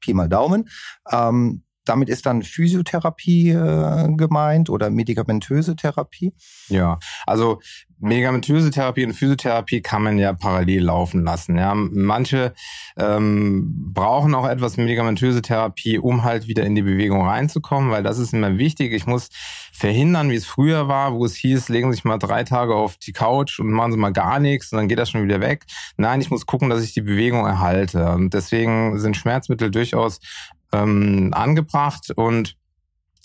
Pi 0.00 0.14
mal 0.14 0.28
Daumen. 0.28 0.68
Ähm, 1.10 1.62
damit 1.88 2.08
ist 2.08 2.26
dann 2.26 2.42
Physiotherapie 2.42 3.50
äh, 3.50 4.08
gemeint 4.16 4.70
oder 4.70 4.90
medikamentöse 4.90 5.76
Therapie? 5.76 6.32
Ja, 6.68 6.98
also 7.26 7.60
medikamentöse 7.98 8.70
Therapie 8.70 9.04
und 9.04 9.14
Physiotherapie 9.14 9.80
kann 9.80 10.02
man 10.02 10.18
ja 10.18 10.32
parallel 10.32 10.84
laufen 10.84 11.24
lassen. 11.24 11.56
Ja, 11.56 11.74
manche 11.74 12.52
ähm, 12.98 13.92
brauchen 13.94 14.34
auch 14.34 14.46
etwas 14.46 14.76
medikamentöse 14.76 15.40
Therapie, 15.42 15.98
um 15.98 16.22
halt 16.22 16.46
wieder 16.46 16.64
in 16.64 16.74
die 16.74 16.82
Bewegung 16.82 17.26
reinzukommen, 17.26 17.90
weil 17.90 18.02
das 18.02 18.18
ist 18.18 18.34
immer 18.34 18.58
wichtig. 18.58 18.92
Ich 18.92 19.06
muss 19.06 19.30
verhindern, 19.72 20.30
wie 20.30 20.36
es 20.36 20.46
früher 20.46 20.88
war, 20.88 21.14
wo 21.14 21.24
es 21.24 21.36
hieß, 21.36 21.68
legen 21.68 21.90
Sie 21.90 21.96
sich 21.96 22.04
mal 22.04 22.18
drei 22.18 22.44
Tage 22.44 22.74
auf 22.74 22.96
die 22.98 23.12
Couch 23.12 23.58
und 23.58 23.70
machen 23.70 23.92
Sie 23.92 23.98
mal 23.98 24.12
gar 24.12 24.40
nichts 24.40 24.72
und 24.72 24.78
dann 24.78 24.88
geht 24.88 24.98
das 24.98 25.10
schon 25.10 25.24
wieder 25.24 25.40
weg. 25.40 25.64
Nein, 25.96 26.20
ich 26.20 26.30
muss 26.30 26.46
gucken, 26.46 26.68
dass 26.68 26.82
ich 26.82 26.92
die 26.92 27.02
Bewegung 27.02 27.46
erhalte. 27.46 28.10
Und 28.10 28.34
deswegen 28.34 28.98
sind 28.98 29.16
Schmerzmittel 29.16 29.70
durchaus 29.70 30.20
ähm, 30.72 31.30
angebracht 31.32 32.10
und 32.14 32.56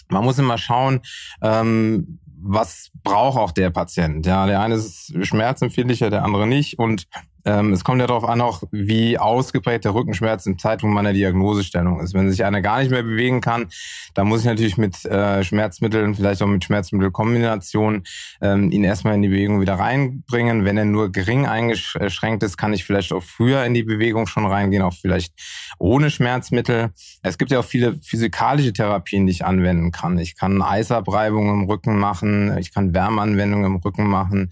man 0.10 0.24
muss 0.24 0.40
immer 0.40 0.58
schauen, 0.58 1.02
ähm, 1.42 2.20
was 2.44 2.92
braucht 3.04 3.38
auch 3.38 3.52
der 3.52 3.70
Patient. 3.70 4.26
Ja, 4.26 4.46
der 4.48 4.62
eine 4.62 4.76
ist 4.76 5.14
schmerzempfindlicher, 5.22 6.10
der 6.10 6.24
andere 6.24 6.48
nicht. 6.48 6.80
Und 6.80 7.08
ähm, 7.46 7.74
es 7.74 7.84
kommt 7.84 8.00
ja 8.00 8.08
darauf 8.08 8.26
an, 8.26 8.42
auch 8.42 8.64
wie 8.72 9.18
ausgeprägt 9.18 9.86
der 9.86 9.94
Rückenschmerz 9.94 10.46
im 10.46 10.60
Zeitpunkt 10.60 10.94
meiner 10.94 11.14
Diagnosestellung 11.14 12.00
ist. 12.00 12.14
Wenn 12.14 12.30
sich 12.30 12.46
einer 12.46 12.62
gar 12.62 12.80
nicht 12.80 12.92
mehr 12.92 13.04
bewegen 13.04 13.42
kann, 13.42 13.68
dann 14.14 14.28
muss 14.28 14.42
ich 14.42 14.46
natürlich 14.46 14.78
mit 14.78 15.04
äh, 15.06 15.44
Schmerzmitteln, 15.44 16.16
vielleicht 16.16 16.42
auch 16.42 16.48
mit 16.48 16.64
Schmerzmittelkombinationen, 16.64 18.04
ähm, 18.42 18.72
ihn 18.72 18.84
erstmal 18.84 19.16
in 19.16 19.22
die 19.22 19.30
Bewegung 19.30 19.62
wieder 19.62 19.76
reinbringen. 19.76 20.66
Wenn 20.66 20.78
er 20.78 20.86
nur 20.86 21.12
gering 21.12 21.46
eingeschränkt 21.46 22.44
ist, 22.44 22.58
kann 22.58 22.74
ich 22.74 22.84
vielleicht 22.84 23.14
auch 23.14 23.24
früher 23.24 23.64
in 23.66 23.74
die 23.74 23.84
Bewegung 23.84 24.28
schon 24.28 24.46
reingehen, 24.46 24.84
auch 24.84 24.94
vielleicht 24.94 25.34
ohne 25.80 26.12
Schmerzmittel. 26.12 26.92
Es 27.24 27.38
gibt 27.38 27.52
ja 27.52 27.60
auch 27.60 27.66
viele 27.66 27.98
physikalische 28.02 28.74
Therapien, 28.74 29.26
die 29.26 29.32
ich 29.32 29.46
anwenden 29.46 29.92
kann. 29.92 30.20
Ich 30.20 30.36
kann 30.36 30.62
Eisabreibungen 30.62 31.62
im 31.62 31.70
Rücken 31.70 31.98
machen, 31.98 32.58
ich 32.58 32.74
kann 32.74 32.94
Wärmeanwendungen 32.94 33.66
im 33.66 33.76
Rücken 33.78 34.08
machen. 34.08 34.50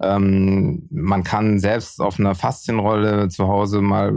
Ähm, 0.00 0.88
man 0.90 1.22
kann 1.22 1.60
selbst 1.60 2.00
auf 2.00 2.18
einer 2.18 2.31
Faszienrolle 2.34 3.28
zu 3.28 3.48
Hause 3.48 3.80
mal, 3.80 4.12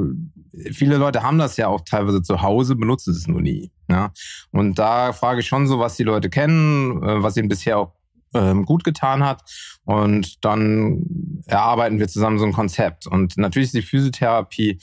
viele 0.72 0.98
Leute 0.98 1.24
haben 1.24 1.38
das 1.38 1.57
ja 1.57 1.67
auch 1.67 1.81
teilweise 1.81 2.22
zu 2.22 2.41
Hause, 2.41 2.75
benutzen 2.75 3.13
es 3.13 3.27
nur 3.27 3.41
nie. 3.41 3.72
Ja? 3.89 4.12
Und 4.51 4.79
da 4.79 5.13
frage 5.13 5.41
ich 5.41 5.48
schon 5.48 5.67
so, 5.67 5.79
was 5.79 5.95
die 5.95 6.03
Leute 6.03 6.29
kennen, 6.29 7.03
äh, 7.03 7.24
was 7.24 7.38
ihnen 7.38 7.50
bisher 7.50 7.77
auch 7.77 7.93
ähm, 8.34 8.65
gut 8.65 8.84
getan 8.84 9.24
hat. 9.24 9.43
Und 9.86 10.43
dann 10.43 11.41
erarbeiten 11.45 12.00
wir 12.00 12.07
zusammen 12.07 12.39
so 12.39 12.45
ein 12.45 12.53
Konzept. 12.53 13.07
Und 13.07 13.38
natürlich 13.38 13.67
ist 13.67 13.75
die 13.75 13.81
Physiotherapie 13.81 14.79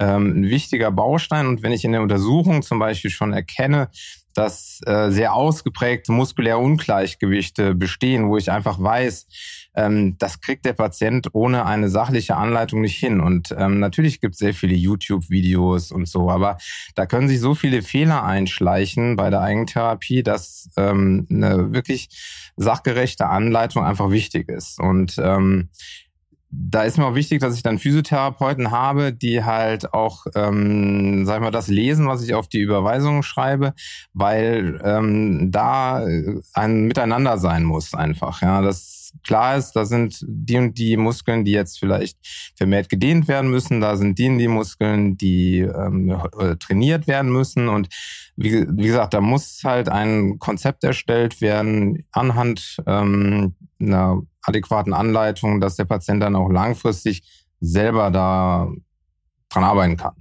ähm, 0.00 0.40
ein 0.40 0.42
wichtiger 0.44 0.90
Baustein. 0.90 1.46
Und 1.46 1.62
wenn 1.62 1.72
ich 1.72 1.84
in 1.84 1.92
der 1.92 2.02
Untersuchung 2.02 2.62
zum 2.62 2.78
Beispiel 2.78 3.10
schon 3.10 3.32
erkenne, 3.32 3.88
dass 4.34 4.80
äh, 4.86 5.10
sehr 5.10 5.34
ausgeprägte 5.34 6.12
muskuläre 6.12 6.58
Ungleichgewichte 6.58 7.74
bestehen, 7.74 8.28
wo 8.28 8.36
ich 8.36 8.50
einfach 8.50 8.80
weiß, 8.80 9.26
ähm, 9.74 10.16
das 10.18 10.40
kriegt 10.40 10.64
der 10.64 10.72
Patient 10.72 11.28
ohne 11.32 11.66
eine 11.66 11.88
sachliche 11.88 12.36
Anleitung 12.36 12.80
nicht 12.80 12.98
hin. 12.98 13.20
Und 13.20 13.54
ähm, 13.56 13.78
natürlich 13.78 14.20
gibt 14.20 14.34
es 14.34 14.38
sehr 14.38 14.54
viele 14.54 14.74
YouTube-Videos 14.74 15.92
und 15.92 16.08
so, 16.08 16.30
aber 16.30 16.58
da 16.94 17.06
können 17.06 17.28
sich 17.28 17.40
so 17.40 17.54
viele 17.54 17.82
Fehler 17.82 18.24
einschleichen 18.24 19.16
bei 19.16 19.30
der 19.30 19.40
Eigentherapie, 19.40 20.22
dass 20.22 20.70
ähm, 20.76 21.26
eine 21.30 21.72
wirklich 21.72 22.08
sachgerechte 22.56 23.28
Anleitung 23.28 23.84
einfach 23.84 24.10
wichtig 24.10 24.48
ist. 24.48 24.80
Und 24.80 25.16
ähm, 25.18 25.68
da 26.52 26.82
ist 26.82 26.98
mir 26.98 27.06
auch 27.06 27.14
wichtig, 27.14 27.40
dass 27.40 27.54
ich 27.54 27.62
dann 27.62 27.78
Physiotherapeuten 27.78 28.72
habe, 28.72 29.12
die 29.12 29.44
halt 29.44 29.94
auch, 29.94 30.26
ähm, 30.34 31.24
sag 31.24 31.36
ich 31.36 31.42
mal, 31.42 31.52
das 31.52 31.68
lesen, 31.68 32.08
was 32.08 32.24
ich 32.24 32.34
auf 32.34 32.48
die 32.48 32.58
Überweisung 32.58 33.22
schreibe, 33.22 33.72
weil 34.14 34.80
ähm, 34.82 35.52
da 35.52 36.04
ein 36.54 36.86
Miteinander 36.86 37.38
sein 37.38 37.62
muss 37.62 37.94
einfach. 37.94 38.42
Ja, 38.42 38.62
das 38.62 38.99
klar 39.24 39.56
ist, 39.56 39.72
da 39.72 39.84
sind 39.84 40.24
die 40.26 40.56
und 40.58 40.78
die 40.78 40.96
Muskeln, 40.96 41.44
die 41.44 41.52
jetzt 41.52 41.78
vielleicht 41.78 42.18
vermehrt 42.56 42.88
gedehnt 42.88 43.28
werden 43.28 43.50
müssen, 43.50 43.80
da 43.80 43.96
sind 43.96 44.18
die 44.18 44.28
und 44.28 44.38
die 44.38 44.48
Muskeln, 44.48 45.16
die 45.16 45.60
ähm, 45.60 46.16
trainiert 46.58 47.06
werden 47.06 47.30
müssen 47.32 47.68
und 47.68 47.88
wie, 48.36 48.66
wie 48.68 48.86
gesagt, 48.86 49.14
da 49.14 49.20
muss 49.20 49.60
halt 49.64 49.88
ein 49.88 50.38
Konzept 50.38 50.84
erstellt 50.84 51.40
werden 51.40 52.04
anhand 52.12 52.76
ähm, 52.86 53.54
einer 53.80 54.22
adäquaten 54.42 54.92
Anleitung, 54.92 55.60
dass 55.60 55.76
der 55.76 55.84
Patient 55.84 56.22
dann 56.22 56.36
auch 56.36 56.50
langfristig 56.50 57.22
selber 57.60 58.10
da 58.10 58.68
dran 59.48 59.64
arbeiten 59.64 59.96
kann. 59.96 60.14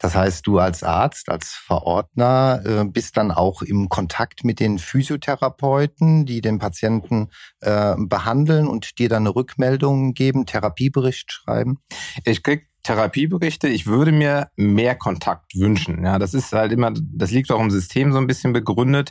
Das 0.00 0.14
heißt, 0.14 0.46
du 0.46 0.58
als 0.58 0.82
Arzt, 0.82 1.28
als 1.28 1.50
Verordner 1.50 2.62
äh, 2.64 2.84
bist 2.84 3.16
dann 3.16 3.30
auch 3.30 3.62
im 3.62 3.88
Kontakt 3.88 4.44
mit 4.44 4.58
den 4.58 4.78
Physiotherapeuten, 4.78 6.24
die 6.24 6.40
den 6.40 6.58
Patienten 6.58 7.28
äh, 7.60 7.94
behandeln 7.98 8.66
und 8.66 8.98
dir 8.98 9.10
dann 9.10 9.24
eine 9.24 9.34
Rückmeldung 9.34 10.14
geben, 10.14 10.46
Therapiebericht 10.46 11.30
schreiben? 11.30 11.78
Ich 12.24 12.42
krieg 12.42 12.70
Therapieberichte. 12.82 13.68
Ich 13.68 13.86
würde 13.86 14.12
mir 14.12 14.48
mehr 14.56 14.94
Kontakt 14.94 15.54
wünschen. 15.54 16.04
Ja, 16.04 16.18
das 16.18 16.34
ist 16.34 16.52
halt 16.52 16.72
immer, 16.72 16.92
das 16.94 17.30
liegt 17.30 17.52
auch 17.52 17.60
im 17.60 17.70
System 17.70 18.12
so 18.12 18.18
ein 18.18 18.26
bisschen 18.26 18.52
begründet, 18.52 19.10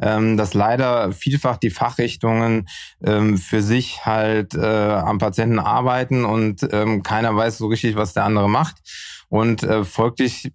ähm, 0.00 0.36
dass 0.36 0.54
leider 0.54 1.12
vielfach 1.12 1.56
die 1.56 1.70
Fachrichtungen 1.70 2.68
ähm, 3.04 3.36
für 3.36 3.60
sich 3.60 4.06
halt 4.06 4.54
äh, 4.54 4.60
am 4.60 5.18
Patienten 5.18 5.58
arbeiten 5.58 6.24
und 6.24 6.66
ähm, 6.72 7.02
keiner 7.02 7.34
weiß 7.34 7.58
so 7.58 7.66
richtig, 7.66 7.96
was 7.96 8.14
der 8.14 8.24
andere 8.24 8.48
macht. 8.48 8.76
Und 9.30 9.62
äh, 9.62 9.84
folglich 9.84 10.50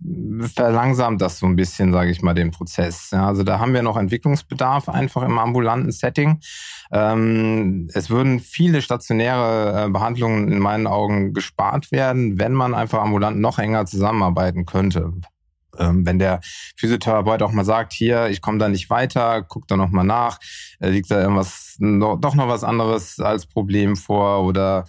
verlangsamt 0.55 1.21
das 1.21 1.37
so 1.37 1.45
ein 1.45 1.55
bisschen, 1.55 1.93
sage 1.93 2.09
ich 2.09 2.23
mal, 2.23 2.33
den 2.33 2.49
Prozess. 2.49 3.11
Ja, 3.11 3.27
also 3.27 3.43
da 3.43 3.59
haben 3.59 3.73
wir 3.73 3.83
noch 3.83 3.97
Entwicklungsbedarf 3.97 4.89
einfach 4.89 5.21
im 5.21 5.37
ambulanten 5.37 5.91
Setting. 5.91 6.39
Ähm, 6.91 7.87
es 7.93 8.09
würden 8.09 8.39
viele 8.39 8.81
stationäre 8.81 9.85
äh, 9.85 9.89
Behandlungen 9.89 10.51
in 10.51 10.57
meinen 10.57 10.87
Augen 10.87 11.33
gespart 11.33 11.91
werden, 11.91 12.39
wenn 12.39 12.53
man 12.53 12.73
einfach 12.73 13.01
ambulant 13.01 13.39
noch 13.39 13.59
enger 13.59 13.85
zusammenarbeiten 13.85 14.65
könnte. 14.65 15.13
Ähm, 15.77 16.05
wenn 16.05 16.19
der 16.19 16.39
Physiotherapeut 16.75 17.41
auch 17.41 17.51
mal 17.51 17.65
sagt, 17.65 17.93
hier, 17.93 18.27
ich 18.29 18.41
komme 18.41 18.57
da 18.57 18.69
nicht 18.69 18.89
weiter, 18.89 19.43
guck 19.43 19.67
da 19.67 19.77
noch 19.77 19.89
mal 19.89 20.03
nach, 20.03 20.39
äh, 20.79 20.89
liegt 20.89 21.09
da 21.11 21.21
irgendwas, 21.21 21.77
doch 21.79 22.35
noch 22.35 22.47
was 22.47 22.63
anderes 22.63 23.19
als 23.19 23.45
Problem 23.45 23.95
vor 23.95 24.43
oder 24.43 24.85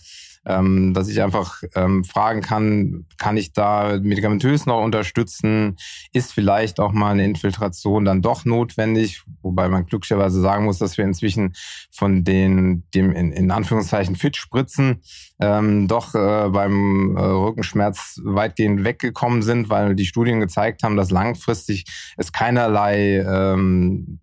ähm, 0.47 0.95
dass 0.95 1.09
ich 1.09 1.23
einfach 1.23 1.63
ähm, 1.75 2.05
fragen 2.05 2.41
kann, 2.43 3.07
kann 3.19 3.37
ich 3.37 3.53
da 3.53 3.99
medikamentös 4.01 4.67
noch 4.67 4.83
unterstützen? 4.83 5.77
Ist 6.13 6.33
vielleicht 6.33 6.81
auch 6.81 6.93
mal 6.93 7.13
eine 7.13 7.25
Infiltration 7.25 8.05
dann 8.05 8.23
doch 8.23 8.45
notwendig? 8.45 9.23
Wobei 9.43 9.69
man 9.69 9.87
glücklicherweise 9.87 10.41
sagen 10.41 10.65
muss, 10.65 10.79
dass 10.79 10.99
wir 10.99 11.05
inzwischen 11.05 11.55
von 11.91 12.25
den, 12.25 12.85
dem 12.95 13.13
in, 13.13 13.33
in 13.33 13.51
Anführungszeichen 13.51 14.17
Fit-Spritzen 14.17 15.01
ähm, 15.41 15.89
doch 15.89 16.15
äh, 16.15 16.49
beim 16.51 17.17
äh, 17.17 17.21
Rückenschmerz 17.21 18.21
weitgehend 18.25 18.85
weggekommen 18.85 19.43
sind, 19.43 19.69
weil 19.69 19.95
die 19.95 20.07
Studien 20.07 20.41
gezeigt 20.41 20.83
haben, 20.83 20.97
dass 20.97 21.11
langfristig 21.11 21.85
es 22.17 22.33
keinerlei 22.33 23.19
ähm, 23.19 24.21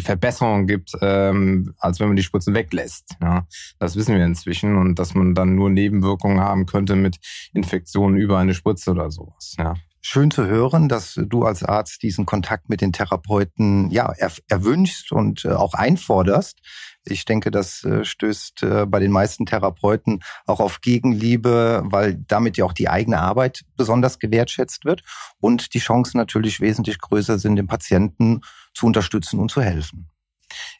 Verbesserungen 0.00 0.66
gibt, 0.66 0.92
ähm, 1.00 1.74
als 1.78 2.00
wenn 2.00 2.08
man 2.08 2.16
die 2.16 2.22
Spritzen 2.22 2.54
weglässt. 2.54 3.16
Ja, 3.20 3.46
das 3.78 3.96
wissen 3.96 4.14
wir 4.14 4.24
inzwischen 4.24 4.76
und 4.76 4.98
dass 4.98 5.14
man 5.14 5.34
dann 5.34 5.54
nur 5.54 5.70
Nebenwirkungen 5.70 6.40
haben 6.40 6.66
könnte 6.66 6.96
mit 6.96 7.16
Infektionen 7.52 8.16
über 8.16 8.38
eine 8.38 8.54
Spritze 8.54 8.90
oder 8.90 9.10
sowas. 9.10 9.54
Ja. 9.58 9.74
Schön 10.06 10.30
zu 10.30 10.44
hören, 10.44 10.90
dass 10.90 11.14
du 11.14 11.44
als 11.44 11.62
Arzt 11.62 12.02
diesen 12.02 12.26
Kontakt 12.26 12.68
mit 12.68 12.82
den 12.82 12.92
Therapeuten 12.92 13.90
ja 13.90 14.12
erwünschst 14.48 15.12
und 15.12 15.46
äh, 15.46 15.52
auch 15.52 15.72
einforderst. 15.72 16.58
Ich 17.06 17.24
denke, 17.24 17.50
das 17.50 17.84
äh, 17.84 18.04
stößt 18.04 18.64
äh, 18.64 18.86
bei 18.86 18.98
den 19.00 19.10
meisten 19.10 19.46
Therapeuten 19.46 20.20
auch 20.44 20.60
auf 20.60 20.82
Gegenliebe, 20.82 21.84
weil 21.86 22.22
damit 22.28 22.58
ja 22.58 22.66
auch 22.66 22.74
die 22.74 22.90
eigene 22.90 23.18
Arbeit 23.18 23.62
besonders 23.78 24.18
gewertschätzt 24.18 24.84
wird 24.84 25.02
und 25.40 25.72
die 25.72 25.78
Chancen 25.78 26.18
natürlich 26.18 26.60
wesentlich 26.60 26.98
größer 26.98 27.38
sind, 27.38 27.56
den 27.56 27.66
Patienten 27.66 28.42
zu 28.74 28.86
unterstützen 28.86 29.38
und 29.38 29.50
zu 29.50 29.62
helfen. 29.62 30.10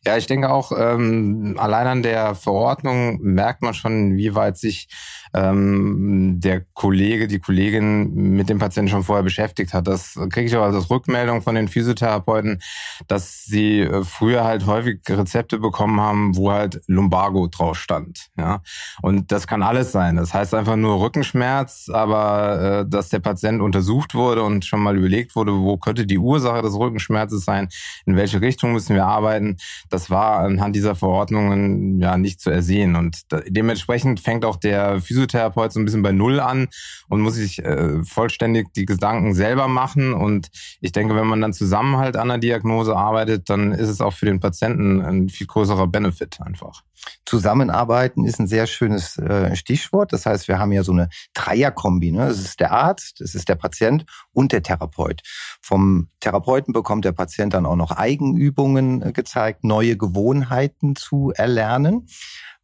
Ja, 0.07 0.19
ich 0.19 0.27
denke 0.27 0.51
auch, 0.51 0.71
ähm, 0.77 1.55
allein 1.59 1.87
an 1.87 2.03
der 2.03 2.35
Verordnung 2.35 3.21
merkt 3.23 3.63
man 3.63 3.73
schon, 3.73 4.19
wie 4.19 4.35
weit 4.35 4.59
sich 4.59 4.89
ähm, 5.33 6.41
der 6.41 6.61
Kollege, 6.75 7.27
die 7.27 7.39
Kollegin 7.39 8.13
mit 8.15 8.51
dem 8.51 8.59
Patienten 8.59 8.91
schon 8.91 9.03
vorher 9.03 9.23
beschäftigt 9.23 9.73
hat. 9.73 9.89
Das 9.89 10.19
kriege 10.31 10.47
ich 10.47 10.57
auch 10.57 10.63
als 10.63 10.91
Rückmeldung 10.91 11.41
von 11.41 11.55
den 11.55 11.69
Physiotherapeuten, 11.69 12.61
dass 13.09 13.45
sie 13.45 13.81
äh, 13.81 14.05
früher 14.05 14.45
halt 14.45 14.67
häufig 14.67 15.01
Rezepte 15.09 15.59
bekommen 15.59 15.99
haben, 16.01 16.37
wo 16.37 16.53
halt 16.53 16.83
Lumbago 16.87 17.49
drauf 17.49 17.79
stand. 17.79 18.29
Ja, 18.37 18.61
und 19.01 19.33
das 19.33 19.47
kann 19.47 19.63
alles 19.63 19.91
sein. 19.91 20.17
Das 20.17 20.35
heißt 20.35 20.55
einfach 20.55 20.77
nur 20.77 21.01
Rückenschmerz, 21.01 21.91
aber 21.93 22.81
äh, 22.81 22.89
dass 22.89 23.09
der 23.09 23.21
Patient 23.21 23.63
untersucht 23.63 24.15
wurde 24.15 24.43
und 24.43 24.67
schon 24.67 24.81
mal 24.81 24.97
überlegt 24.97 25.35
wurde, 25.35 25.53
wo 25.53 25.79
könnte 25.79 26.07
die 26.07 26.19
Ursache 26.19 26.61
des 26.61 26.75
Rückenschmerzes 26.75 27.45
sein, 27.45 27.69
in 28.05 28.17
welche 28.17 28.43
Richtung 28.43 28.73
müssen 28.73 28.95
wir 28.95 29.07
arbeiten 29.07 29.57
das 29.95 30.11
war 30.11 30.41
anhand 30.41 30.75
dieser 30.75 30.97
Verordnungen 30.97 32.01
ja 32.01 32.19
nicht 32.19 32.41
zu 32.41 32.51
ersehen. 32.51 32.97
Und 32.97 33.23
dementsprechend 33.47 34.19
fängt 34.19 34.45
auch 34.45 34.57
der 34.57 35.01
Physiotherapeut 35.01 35.73
so 35.73 35.79
ein 35.79 35.85
bisschen 35.85 36.03
bei 36.03 36.11
Null 36.11 36.41
an 36.41 36.67
und 37.09 37.21
muss 37.21 37.35
sich 37.35 37.65
äh, 37.65 38.03
vollständig 38.03 38.73
die 38.75 38.87
Gedanken 38.87 39.35
selber 39.35 39.69
machen. 39.69 40.13
Und 40.13 40.49
ich 40.81 40.91
denke, 40.91 41.15
wenn 41.15 41.29
man 41.29 41.41
dann 41.41 41.53
zusammen 41.53 41.97
halt 41.97 42.17
an 42.17 42.29
der 42.29 42.39
Diagnose 42.39 42.97
arbeitet, 42.97 43.49
dann 43.49 43.71
ist 43.71 43.89
es 43.89 44.01
auch 44.01 44.13
für 44.13 44.27
den 44.27 44.41
Patienten 44.41 45.01
ein 45.01 45.29
viel 45.29 45.47
größerer 45.47 45.87
Benefit 45.87 46.41
einfach. 46.41 46.83
Zusammenarbeiten 47.25 48.25
ist 48.25 48.39
ein 48.39 48.47
sehr 48.47 48.67
schönes 48.67 49.19
äh, 49.19 49.55
Stichwort. 49.57 50.13
Das 50.13 50.27
heißt, 50.27 50.49
wir 50.49 50.59
haben 50.59 50.73
ja 50.73 50.83
so 50.83 50.93
eine 50.93 51.09
Dreierkombi. 51.35 52.13
Ne? 52.13 52.27
Es 52.27 52.39
ist 52.39 52.61
der 52.61 52.73
Arzt, 52.73 53.21
es 53.21 53.35
ist 53.35 53.49
der 53.49 53.57
Patient 53.57 54.05
und 54.33 54.53
der 54.53 54.63
Therapeut. 54.63 55.23
Vom 55.61 56.09
Therapeuten 56.21 56.73
bekommt 56.73 57.05
der 57.05 57.13
Patient 57.13 57.55
dann 57.55 57.67
auch 57.67 57.77
noch 57.77 57.91
Eigenübungen 57.91 59.03
äh, 59.03 59.13
gezeigt, 59.13 59.65
neue 59.65 59.84
Gewohnheiten 59.93 60.97
zu 60.97 61.33
erlernen. 61.35 62.09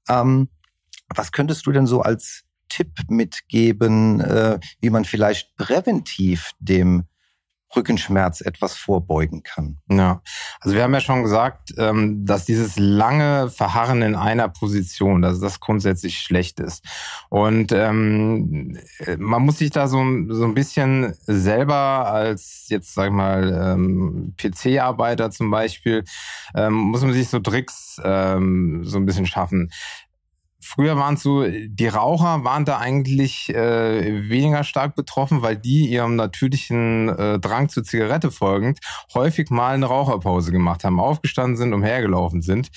Ähm, 0.09 0.49
was 1.15 1.33
könntest 1.33 1.67
du 1.67 1.73
denn 1.73 1.87
so 1.87 2.03
als 2.03 2.45
Tipp 2.69 2.93
mitgeben, 3.09 4.21
äh, 4.21 4.59
wie 4.81 4.91
man 4.91 5.05
vielleicht 5.05 5.57
präventiv 5.57 6.53
dem 6.61 7.05
Rückenschmerz 7.75 8.41
etwas 8.41 8.75
vorbeugen 8.75 9.43
kann. 9.43 9.79
Ja, 9.89 10.23
also 10.61 10.75
wir 10.77 10.83
haben 10.83 10.95
ja 10.95 11.01
schon 11.01 11.23
gesagt, 11.23 11.75
ähm, 11.79 12.25
dass 12.27 12.45
dieses 12.45 12.79
lange 12.79 13.51
Verharren 13.51 14.03
in 14.03 14.15
einer 14.15 14.49
Position, 14.49 15.23
dass 15.23 15.41
das 15.41 15.61
grundsätzlich 15.61 16.19
schlecht 16.19 16.61
ist. 16.61 16.85
Und 17.29 17.73
ähm, 17.73 18.79
man 19.19 19.43
muss 19.43 19.59
sich 19.59 19.71
da 19.71 19.87
so, 19.87 19.99
so 20.29 20.45
ein 20.45 20.55
bisschen 20.55 21.15
selber 21.27 22.11
als 22.11 22.67
jetzt 22.69 22.95
sag 22.95 23.07
ich 23.07 23.13
mal 23.13 23.75
ähm, 23.75 24.35
PC-Arbeiter 24.37 25.31
zum 25.31 25.51
Beispiel, 25.51 26.05
ähm, 26.55 26.75
muss 26.75 27.03
man 27.03 27.13
sich 27.13 27.29
so 27.29 27.39
Tricks 27.39 27.97
so 27.97 28.07
ein 28.07 29.05
bisschen 29.05 29.27
schaffen. 29.27 29.71
Früher 30.61 30.97
waren 30.97 31.15
es 31.15 31.23
so, 31.23 31.45
die 31.47 31.89
Raucher 31.89 32.45
waren 32.45 32.65
da 32.65 32.79
eigentlich 32.79 33.49
äh, 33.55 34.29
weniger 34.29 34.63
stark 34.63 34.95
betroffen, 34.95 35.43
weil 35.43 35.57
die 35.57 35.89
ihrem 35.89 36.17
natürlichen 36.17 37.09
äh, 37.09 37.39
Drang 37.39 37.69
zur 37.69 37.85
Zigarette 37.85 38.31
folgend 38.31 38.79
häufig 39.15 39.51
mal 39.51 39.75
eine 39.75 39.87
Raucherpause 39.87 40.53
gemacht 40.53 40.85
haben, 40.85 41.01
aufgestanden 41.01 41.57
sind, 41.57 41.73
umhergelaufen 41.73 42.43
sind 42.43 42.71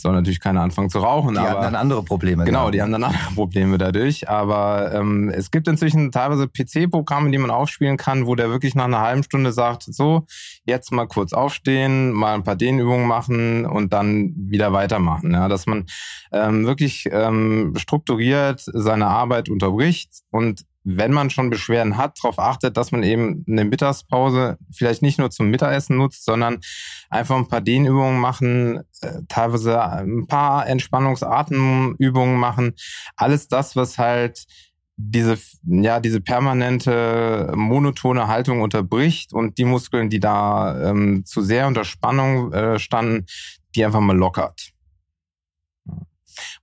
soll 0.00 0.12
natürlich 0.12 0.40
keiner 0.40 0.62
anfangen 0.62 0.90
zu 0.90 0.98
rauchen. 0.98 1.34
Die 1.34 1.40
aber, 1.40 1.50
haben 1.50 1.62
dann 1.62 1.74
andere 1.74 2.02
Probleme. 2.02 2.44
Genau, 2.44 2.64
dann. 2.64 2.72
die 2.72 2.82
haben 2.82 2.92
dann 2.92 3.04
andere 3.04 3.22
Probleme 3.34 3.78
dadurch. 3.78 4.28
Aber 4.28 4.92
ähm, 4.94 5.30
es 5.30 5.50
gibt 5.50 5.68
inzwischen 5.68 6.10
teilweise 6.12 6.48
PC-Programme, 6.48 7.30
die 7.30 7.38
man 7.38 7.50
aufspielen 7.50 7.96
kann, 7.96 8.26
wo 8.26 8.34
der 8.34 8.50
wirklich 8.50 8.74
nach 8.74 8.84
einer 8.84 9.00
halben 9.00 9.22
Stunde 9.22 9.52
sagt, 9.52 9.82
so, 9.82 10.26
jetzt 10.64 10.92
mal 10.92 11.06
kurz 11.06 11.32
aufstehen, 11.32 12.12
mal 12.12 12.34
ein 12.34 12.44
paar 12.44 12.56
Dehnübungen 12.56 13.06
machen 13.06 13.66
und 13.66 13.92
dann 13.92 14.34
wieder 14.36 14.72
weitermachen. 14.72 15.32
Ja, 15.32 15.48
dass 15.48 15.66
man 15.66 15.86
ähm, 16.32 16.66
wirklich 16.66 17.08
ähm, 17.10 17.74
strukturiert 17.76 18.60
seine 18.64 19.06
Arbeit 19.06 19.48
unterbricht 19.48 20.10
und 20.30 20.64
wenn 20.84 21.12
man 21.12 21.30
schon 21.30 21.50
Beschwerden 21.50 21.96
hat, 21.96 22.18
darauf 22.22 22.38
achtet, 22.38 22.76
dass 22.76 22.92
man 22.92 23.02
eben 23.02 23.44
eine 23.46 23.64
Mittagspause 23.64 24.58
vielleicht 24.72 25.02
nicht 25.02 25.18
nur 25.18 25.30
zum 25.30 25.50
Mittagessen 25.50 25.96
nutzt, 25.96 26.24
sondern 26.24 26.60
einfach 27.10 27.36
ein 27.36 27.48
paar 27.48 27.60
Dehnübungen 27.60 28.20
machen, 28.20 28.78
äh, 29.02 29.20
teilweise 29.28 29.82
ein 29.82 30.26
paar 30.26 30.66
Entspannungsatemübungen 30.66 32.38
machen. 32.38 32.74
Alles 33.16 33.48
das, 33.48 33.76
was 33.76 33.98
halt 33.98 34.46
diese, 34.96 35.38
ja, 35.64 36.00
diese 36.00 36.20
permanente 36.20 37.52
monotone 37.54 38.26
Haltung 38.26 38.62
unterbricht 38.62 39.32
und 39.32 39.56
die 39.58 39.64
Muskeln, 39.64 40.10
die 40.10 40.20
da 40.20 40.90
ähm, 40.90 41.24
zu 41.24 41.40
sehr 41.40 41.68
unter 41.68 41.84
Spannung 41.84 42.52
äh, 42.52 42.78
standen, 42.80 43.26
die 43.74 43.84
einfach 43.84 44.00
mal 44.00 44.16
lockert. 44.16 44.72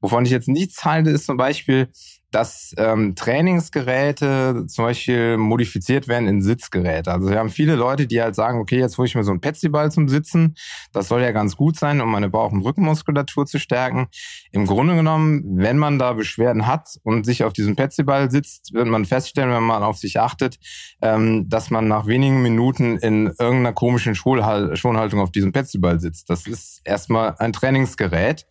Wovon 0.01 0.25
ich 0.25 0.31
jetzt 0.31 0.49
nichts 0.49 0.83
halte, 0.83 1.11
ist 1.11 1.25
zum 1.25 1.37
Beispiel, 1.37 1.89
dass 2.35 2.75
ähm, 2.77 3.15
Trainingsgeräte 3.15 4.65
zum 4.67 4.83
Beispiel 4.83 5.37
modifiziert 5.37 6.09
werden 6.09 6.27
in 6.27 6.41
Sitzgeräte. 6.41 7.13
Also 7.13 7.29
wir 7.29 7.39
haben 7.39 7.49
viele 7.49 7.75
Leute, 7.75 8.07
die 8.07 8.21
halt 8.21 8.35
sagen, 8.35 8.59
okay, 8.59 8.77
jetzt 8.77 8.97
hole 8.97 9.07
ich 9.07 9.15
mir 9.15 9.23
so 9.23 9.31
einen 9.31 9.39
Petsyball 9.39 9.89
zum 9.89 10.09
Sitzen. 10.09 10.55
Das 10.91 11.07
soll 11.07 11.21
ja 11.21 11.31
ganz 11.31 11.55
gut 11.55 11.77
sein, 11.77 12.01
um 12.01 12.11
meine 12.11 12.27
Bauch- 12.29 12.51
und 12.51 12.61
Rückenmuskulatur 12.61 13.45
zu 13.45 13.57
stärken. 13.57 14.07
Im 14.51 14.65
Grunde 14.65 14.97
genommen, 14.97 15.45
wenn 15.55 15.77
man 15.77 15.97
da 15.97 16.11
Beschwerden 16.11 16.67
hat 16.67 16.99
und 17.03 17.25
sich 17.25 17.45
auf 17.45 17.53
diesem 17.53 17.77
Petsyball 17.77 18.29
sitzt, 18.29 18.73
wird 18.73 18.87
man 18.87 19.05
feststellen, 19.05 19.53
wenn 19.53 19.63
man 19.63 19.81
auf 19.81 19.97
sich 19.97 20.19
achtet, 20.19 20.59
ähm, 21.01 21.47
dass 21.47 21.69
man 21.69 21.87
nach 21.87 22.05
wenigen 22.05 22.41
Minuten 22.41 22.97
in 22.97 23.27
irgendeiner 23.27 23.71
komischen 23.71 24.13
Schonhaltung 24.13 25.21
auf 25.21 25.31
diesem 25.31 25.53
Petsyball 25.53 26.01
sitzt. 26.01 26.29
Das 26.29 26.47
ist 26.47 26.81
erstmal 26.83 27.35
ein 27.39 27.53
Trainingsgerät. 27.53 28.45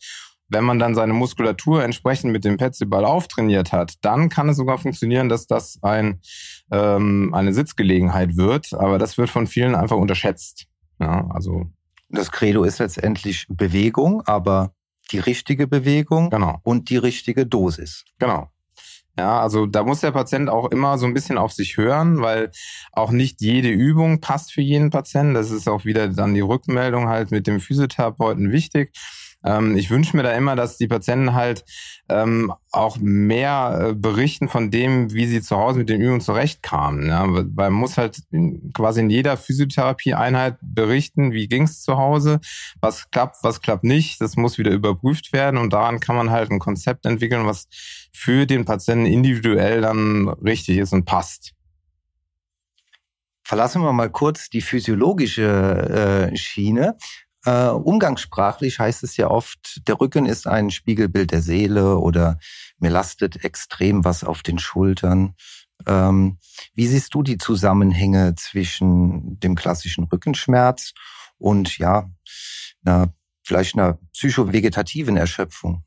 Wenn 0.55 0.63
man 0.65 0.79
dann 0.79 0.95
seine 0.95 1.13
Muskulatur 1.15 1.83
entsprechend 1.83 2.31
mit 2.31 2.45
dem 2.45 2.59
Petsyball 2.59 3.05
auftrainiert 3.05 3.73
hat, 3.73 3.95
dann 4.03 4.29
kann 4.29 4.49
es 4.49 4.57
sogar 4.57 4.79
funktionieren, 4.79 5.29
dass 5.29 5.49
das 5.49 5.81
ein, 5.83 6.21
ähm, 6.71 7.35
eine 7.35 7.53
Sitzgelegenheit 7.53 8.37
wird. 8.37 8.73
Aber 8.73 8.99
das 8.99 9.19
wird 9.19 9.31
von 9.31 9.49
vielen 9.49 9.75
einfach 9.75 9.97
unterschätzt. 9.97 10.67
Ja, 11.01 11.27
also 11.31 11.67
das 12.09 12.31
Credo 12.31 12.63
ist 12.63 12.79
letztendlich 12.79 13.47
Bewegung, 13.49 14.23
aber 14.27 14.73
die 15.11 15.19
richtige 15.19 15.67
Bewegung 15.67 16.31
genau. 16.31 16.61
und 16.63 16.89
die 16.89 16.99
richtige 16.99 17.47
Dosis. 17.47 18.05
Genau. 18.21 18.49
Ja, 19.19 19.41
also 19.41 19.67
da 19.67 19.83
muss 19.83 20.01
der 20.01 20.13
Patient 20.13 20.49
auch 20.49 20.71
immer 20.71 20.99
so 20.99 21.07
ein 21.07 21.15
bisschen 21.15 21.37
auf 21.37 21.53
sich 21.53 21.77
hören, 21.77 22.21
weil 22.21 22.53
auch 22.93 23.11
nicht 23.11 23.41
jede 23.41 23.71
Übung 23.71 24.21
passt 24.21 24.53
für 24.53 24.63
jeden 24.63 24.91
Patienten. 24.91 25.35
Das 25.35 25.51
ist 25.51 25.69
auch 25.69 25.85
wieder 25.85 26.09
dann 26.09 26.35
die 26.35 26.41
Rückmeldung 26.41 27.09
halt 27.09 27.33
mit 27.33 27.49
dem 27.49 27.59
Physiotherapeuten 27.59 28.53
wichtig. 28.53 28.93
Ähm, 29.45 29.77
ich 29.77 29.91
wünsche 29.91 30.17
mir 30.17 30.23
da 30.23 30.33
immer, 30.33 30.57
dass 30.57 30.79
die 30.79 30.89
Patienten 30.89 31.35
halt 31.35 31.65
ähm, 32.09 32.53
auch 32.73 32.97
mehr 32.99 33.89
äh, 33.91 33.95
berichten 33.95 34.49
von 34.49 34.71
dem, 34.71 35.13
wie 35.13 35.27
sie 35.27 35.43
zu 35.43 35.57
Hause 35.57 35.81
mit 35.81 35.89
den 35.89 36.01
Übungen 36.01 36.21
zurechtkamen. 36.21 37.07
Ja? 37.09 37.27
Weil 37.29 37.71
man 37.71 37.73
muss 37.73 37.99
halt 37.99 38.23
quasi 38.73 39.01
in 39.01 39.11
jeder 39.11 39.37
Physiotherapie-Einheit 39.37 40.57
berichten, 40.63 41.33
wie 41.33 41.47
ging's 41.47 41.83
zu 41.83 41.97
Hause, 41.97 42.41
was 42.81 43.11
klappt, 43.11 43.37
was 43.43 43.61
klappt 43.61 43.85
nicht. 43.85 44.21
Das 44.21 44.37
muss 44.37 44.59
wieder 44.59 44.73
überprüft 44.73 45.33
werden 45.33 45.59
und 45.59 45.73
daran 45.73 46.01
kann 46.01 46.17
man 46.17 46.31
halt 46.31 46.51
ein 46.51 46.59
Konzept 46.59 47.07
entwickeln, 47.07 47.47
was 47.47 47.69
für 48.13 48.47
den 48.47 48.65
Patienten 48.65 49.07
individuell 49.07 49.81
dann 49.81 50.29
richtig 50.29 50.79
ist 50.79 50.93
und 50.93 51.05
passt. 51.05 51.53
Verlassen 53.47 53.83
wir 53.83 53.93
mal 53.93 54.09
kurz 54.09 54.49
die 54.49 54.63
physiologische 54.63 56.31
äh, 56.33 56.37
Schiene. 56.37 56.97
Äh, 57.45 57.69
umgangssprachlich 57.69 58.79
heißt 58.79 59.03
es 59.03 59.17
ja 59.17 59.29
oft, 59.31 59.87
der 59.87 60.01
Rücken 60.01 60.27
ist 60.27 60.47
ein 60.47 60.71
Spiegelbild 60.71 61.31
der 61.31 61.43
Seele 61.43 61.99
oder 61.99 62.39
mir 62.79 62.91
lastet 62.91 63.45
extrem 63.45 64.05
was 64.05 64.25
auf 64.25 64.43
den 64.43 64.59
Schultern. 64.59 65.35
Ähm, 65.87 66.39
wie 66.75 66.87
siehst 66.87 67.13
du 67.15 67.23
die 67.23 67.37
Zusammenhänge 67.37 68.35
zwischen 68.37 69.39
dem 69.41 69.55
klassischen 69.55 70.05
Rückenschmerz 70.05 70.93
und 71.37 71.77
ja, 71.79 72.11
einer, 72.85 73.13
vielleicht 73.43 73.75
einer 73.75 73.99
psychovegetativen 74.13 75.17
Erschöpfung? 75.17 75.85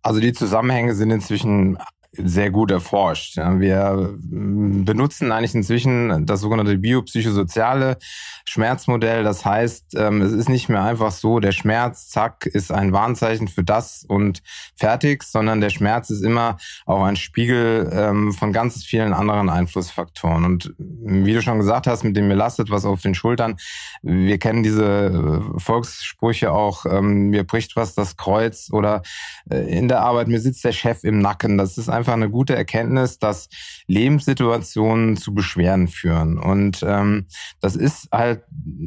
Also 0.00 0.20
die 0.20 0.32
Zusammenhänge 0.32 0.94
sind 0.94 1.10
inzwischen 1.10 1.76
sehr 2.12 2.50
gut 2.50 2.70
erforscht. 2.70 3.36
Wir 3.36 4.16
benutzen 4.18 5.30
eigentlich 5.30 5.54
inzwischen 5.54 6.24
das 6.26 6.40
sogenannte 6.40 6.78
biopsychosoziale 6.78 7.98
Schmerzmodell. 8.46 9.24
Das 9.24 9.44
heißt, 9.44 9.94
ähm, 9.96 10.22
es 10.22 10.32
ist 10.32 10.48
nicht 10.48 10.68
mehr 10.70 10.82
einfach 10.82 11.10
so, 11.10 11.38
der 11.38 11.52
Schmerz, 11.52 12.08
zack, 12.08 12.46
ist 12.46 12.72
ein 12.72 12.92
Warnzeichen 12.92 13.46
für 13.46 13.62
das 13.62 14.04
und 14.08 14.42
fertig, 14.74 15.22
sondern 15.22 15.60
der 15.60 15.68
Schmerz 15.68 16.08
ist 16.08 16.22
immer 16.22 16.56
auch 16.86 17.04
ein 17.04 17.16
Spiegel 17.16 17.90
ähm, 17.92 18.32
von 18.32 18.52
ganz 18.52 18.82
vielen 18.84 19.12
anderen 19.12 19.50
Einflussfaktoren. 19.50 20.44
Und 20.44 20.74
wie 20.78 21.34
du 21.34 21.42
schon 21.42 21.58
gesagt 21.58 21.86
hast, 21.86 22.04
mit 22.04 22.16
dem 22.16 22.28
mir 22.28 22.34
lastet 22.36 22.70
was 22.70 22.86
auf 22.86 23.02
den 23.02 23.14
Schultern, 23.14 23.56
wir 24.02 24.38
kennen 24.38 24.62
diese 24.62 25.06
äh, 25.06 25.58
Volkssprüche 25.60 26.52
auch, 26.52 26.86
ähm, 26.86 27.28
mir 27.28 27.44
bricht 27.44 27.76
was 27.76 27.94
das 27.94 28.16
Kreuz 28.16 28.70
oder 28.72 29.02
äh, 29.50 29.58
in 29.76 29.88
der 29.88 30.00
Arbeit, 30.00 30.28
mir 30.28 30.40
sitzt 30.40 30.64
der 30.64 30.72
Chef 30.72 31.04
im 31.04 31.20
Nacken. 31.20 31.58
Das 31.58 31.76
ist 31.76 31.88
einfach 31.98 32.14
eine 32.14 32.30
gute 32.30 32.56
Erkenntnis, 32.56 33.18
dass 33.18 33.48
Lebenssituationen 33.86 35.16
zu 35.16 35.34
Beschwerden 35.34 35.88
führen. 35.88 36.38
Und 36.38 36.82
ähm, 36.86 37.26
das 37.60 37.76
ist 37.76 38.08
halt 38.12 38.42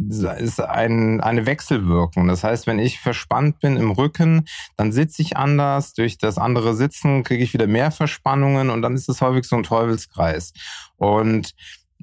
ist 0.09 0.59
ein, 0.59 1.21
eine 1.21 1.45
Wechselwirkung. 1.45 2.27
Das 2.27 2.43
heißt, 2.43 2.67
wenn 2.67 2.79
ich 2.79 2.99
verspannt 2.99 3.59
bin 3.59 3.77
im 3.77 3.91
Rücken, 3.91 4.45
dann 4.77 4.91
sitze 4.91 5.21
ich 5.21 5.37
anders. 5.37 5.93
Durch 5.93 6.17
das 6.17 6.37
andere 6.37 6.73
Sitzen 6.75 7.23
kriege 7.23 7.43
ich 7.43 7.53
wieder 7.53 7.67
mehr 7.67 7.91
Verspannungen 7.91 8.69
und 8.69 8.81
dann 8.81 8.95
ist 8.95 9.09
es 9.09 9.21
häufig 9.21 9.45
so 9.45 9.55
ein 9.55 9.63
Teufelskreis. 9.63 10.53
Und 10.97 11.53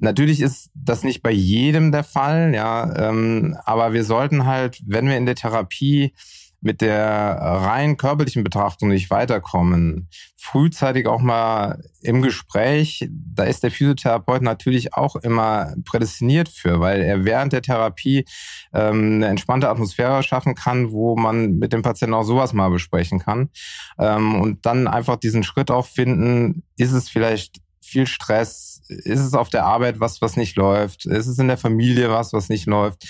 Natürlich 0.01 0.39
ist 0.39 0.69
das 0.73 1.03
nicht 1.03 1.21
bei 1.21 1.31
jedem 1.31 1.91
der 1.91 2.05
Fall, 2.05 2.53
ja, 2.55 3.09
ähm, 3.09 3.57
aber 3.65 3.91
wir 3.91 4.05
sollten 4.05 4.45
halt, 4.45 4.81
wenn 4.85 5.07
wir 5.07 5.17
in 5.17 5.25
der 5.25 5.35
Therapie 5.35 6.13
mit 6.61 6.81
der 6.81 7.37
rein 7.39 7.97
körperlichen 7.97 8.43
Betrachtung 8.43 8.89
nicht 8.89 9.09
weiterkommen, 9.09 10.09
frühzeitig 10.37 11.07
auch 11.07 11.21
mal 11.21 11.81
im 12.01 12.21
Gespräch, 12.21 13.07
da 13.09 13.43
ist 13.43 13.63
der 13.63 13.71
Physiotherapeut 13.71 14.41
natürlich 14.41 14.93
auch 14.93 15.15
immer 15.17 15.73
prädestiniert 15.85 16.49
für, 16.49 16.79
weil 16.79 17.01
er 17.01 17.25
während 17.25 17.53
der 17.53 17.61
Therapie 17.61 18.25
ähm, 18.73 19.15
eine 19.15 19.27
entspannte 19.27 19.69
Atmosphäre 19.69 20.23
schaffen 20.23 20.55
kann, 20.55 20.91
wo 20.91 21.15
man 21.15 21.57
mit 21.57 21.73
dem 21.73 21.81
Patienten 21.81 22.13
auch 22.13 22.23
sowas 22.23 22.53
mal 22.53 22.69
besprechen 22.69 23.19
kann. 23.19 23.49
Ähm, 23.97 24.35
und 24.35 24.65
dann 24.65 24.87
einfach 24.87 25.17
diesen 25.17 25.43
Schritt 25.43 25.71
auch 25.71 25.85
finden, 25.85 26.63
ist 26.77 26.93
es 26.93 27.09
vielleicht 27.09 27.61
viel 27.81 28.07
Stress? 28.07 28.81
Ist 28.87 29.19
es 29.19 29.33
auf 29.33 29.49
der 29.49 29.65
Arbeit 29.65 29.99
was, 29.99 30.21
was 30.21 30.37
nicht 30.37 30.55
läuft? 30.55 31.05
Ist 31.05 31.27
es 31.27 31.37
in 31.37 31.47
der 31.47 31.57
Familie 31.57 32.09
was, 32.09 32.33
was 32.33 32.49
nicht 32.49 32.65
läuft? 32.65 33.05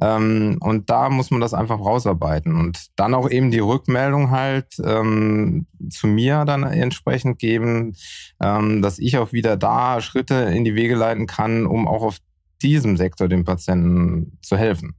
Ähm, 0.00 0.58
und 0.60 0.88
da 0.88 1.10
muss 1.10 1.30
man 1.30 1.40
das 1.40 1.54
einfach 1.54 1.78
rausarbeiten 1.78 2.56
und 2.56 2.86
dann 2.96 3.14
auch 3.14 3.28
eben 3.28 3.50
die 3.50 3.58
Rückmeldung 3.58 4.30
halt 4.30 4.80
ähm, 4.82 5.66
zu 5.90 6.06
mir 6.06 6.44
dann 6.44 6.62
entsprechend 6.62 7.38
geben, 7.38 7.94
ähm, 8.42 8.82
dass 8.82 8.98
ich 8.98 9.18
auch 9.18 9.32
wieder 9.32 9.56
da 9.56 10.00
Schritte 10.00 10.34
in 10.34 10.64
die 10.64 10.74
Wege 10.74 10.94
leiten 10.94 11.26
kann, 11.26 11.66
um 11.66 11.86
auch 11.86 12.02
auf 12.02 12.18
diesem 12.62 12.96
Sektor 12.96 13.28
dem 13.28 13.44
Patienten 13.44 14.38
zu 14.42 14.56
helfen. 14.56 14.94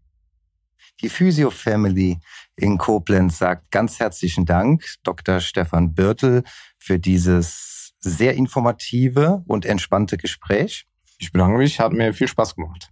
Die 1.01 1.09
Physio 1.09 1.49
Family 1.49 2.19
in 2.55 2.77
Koblenz 2.77 3.39
sagt 3.39 3.71
ganz 3.71 3.99
herzlichen 3.99 4.45
Dank, 4.45 4.85
Dr. 5.03 5.39
Stefan 5.39 5.95
Birtel, 5.95 6.43
für 6.77 6.99
dieses 6.99 7.93
sehr 7.99 8.35
informative 8.35 9.43
und 9.47 9.65
entspannte 9.65 10.17
Gespräch. 10.17 10.85
Ich 11.17 11.31
bedanke 11.31 11.57
mich, 11.57 11.79
hat 11.79 11.93
mir 11.93 12.13
viel 12.13 12.27
Spaß 12.27 12.55
gemacht. 12.55 12.91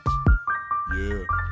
Yeah. 0.93 1.50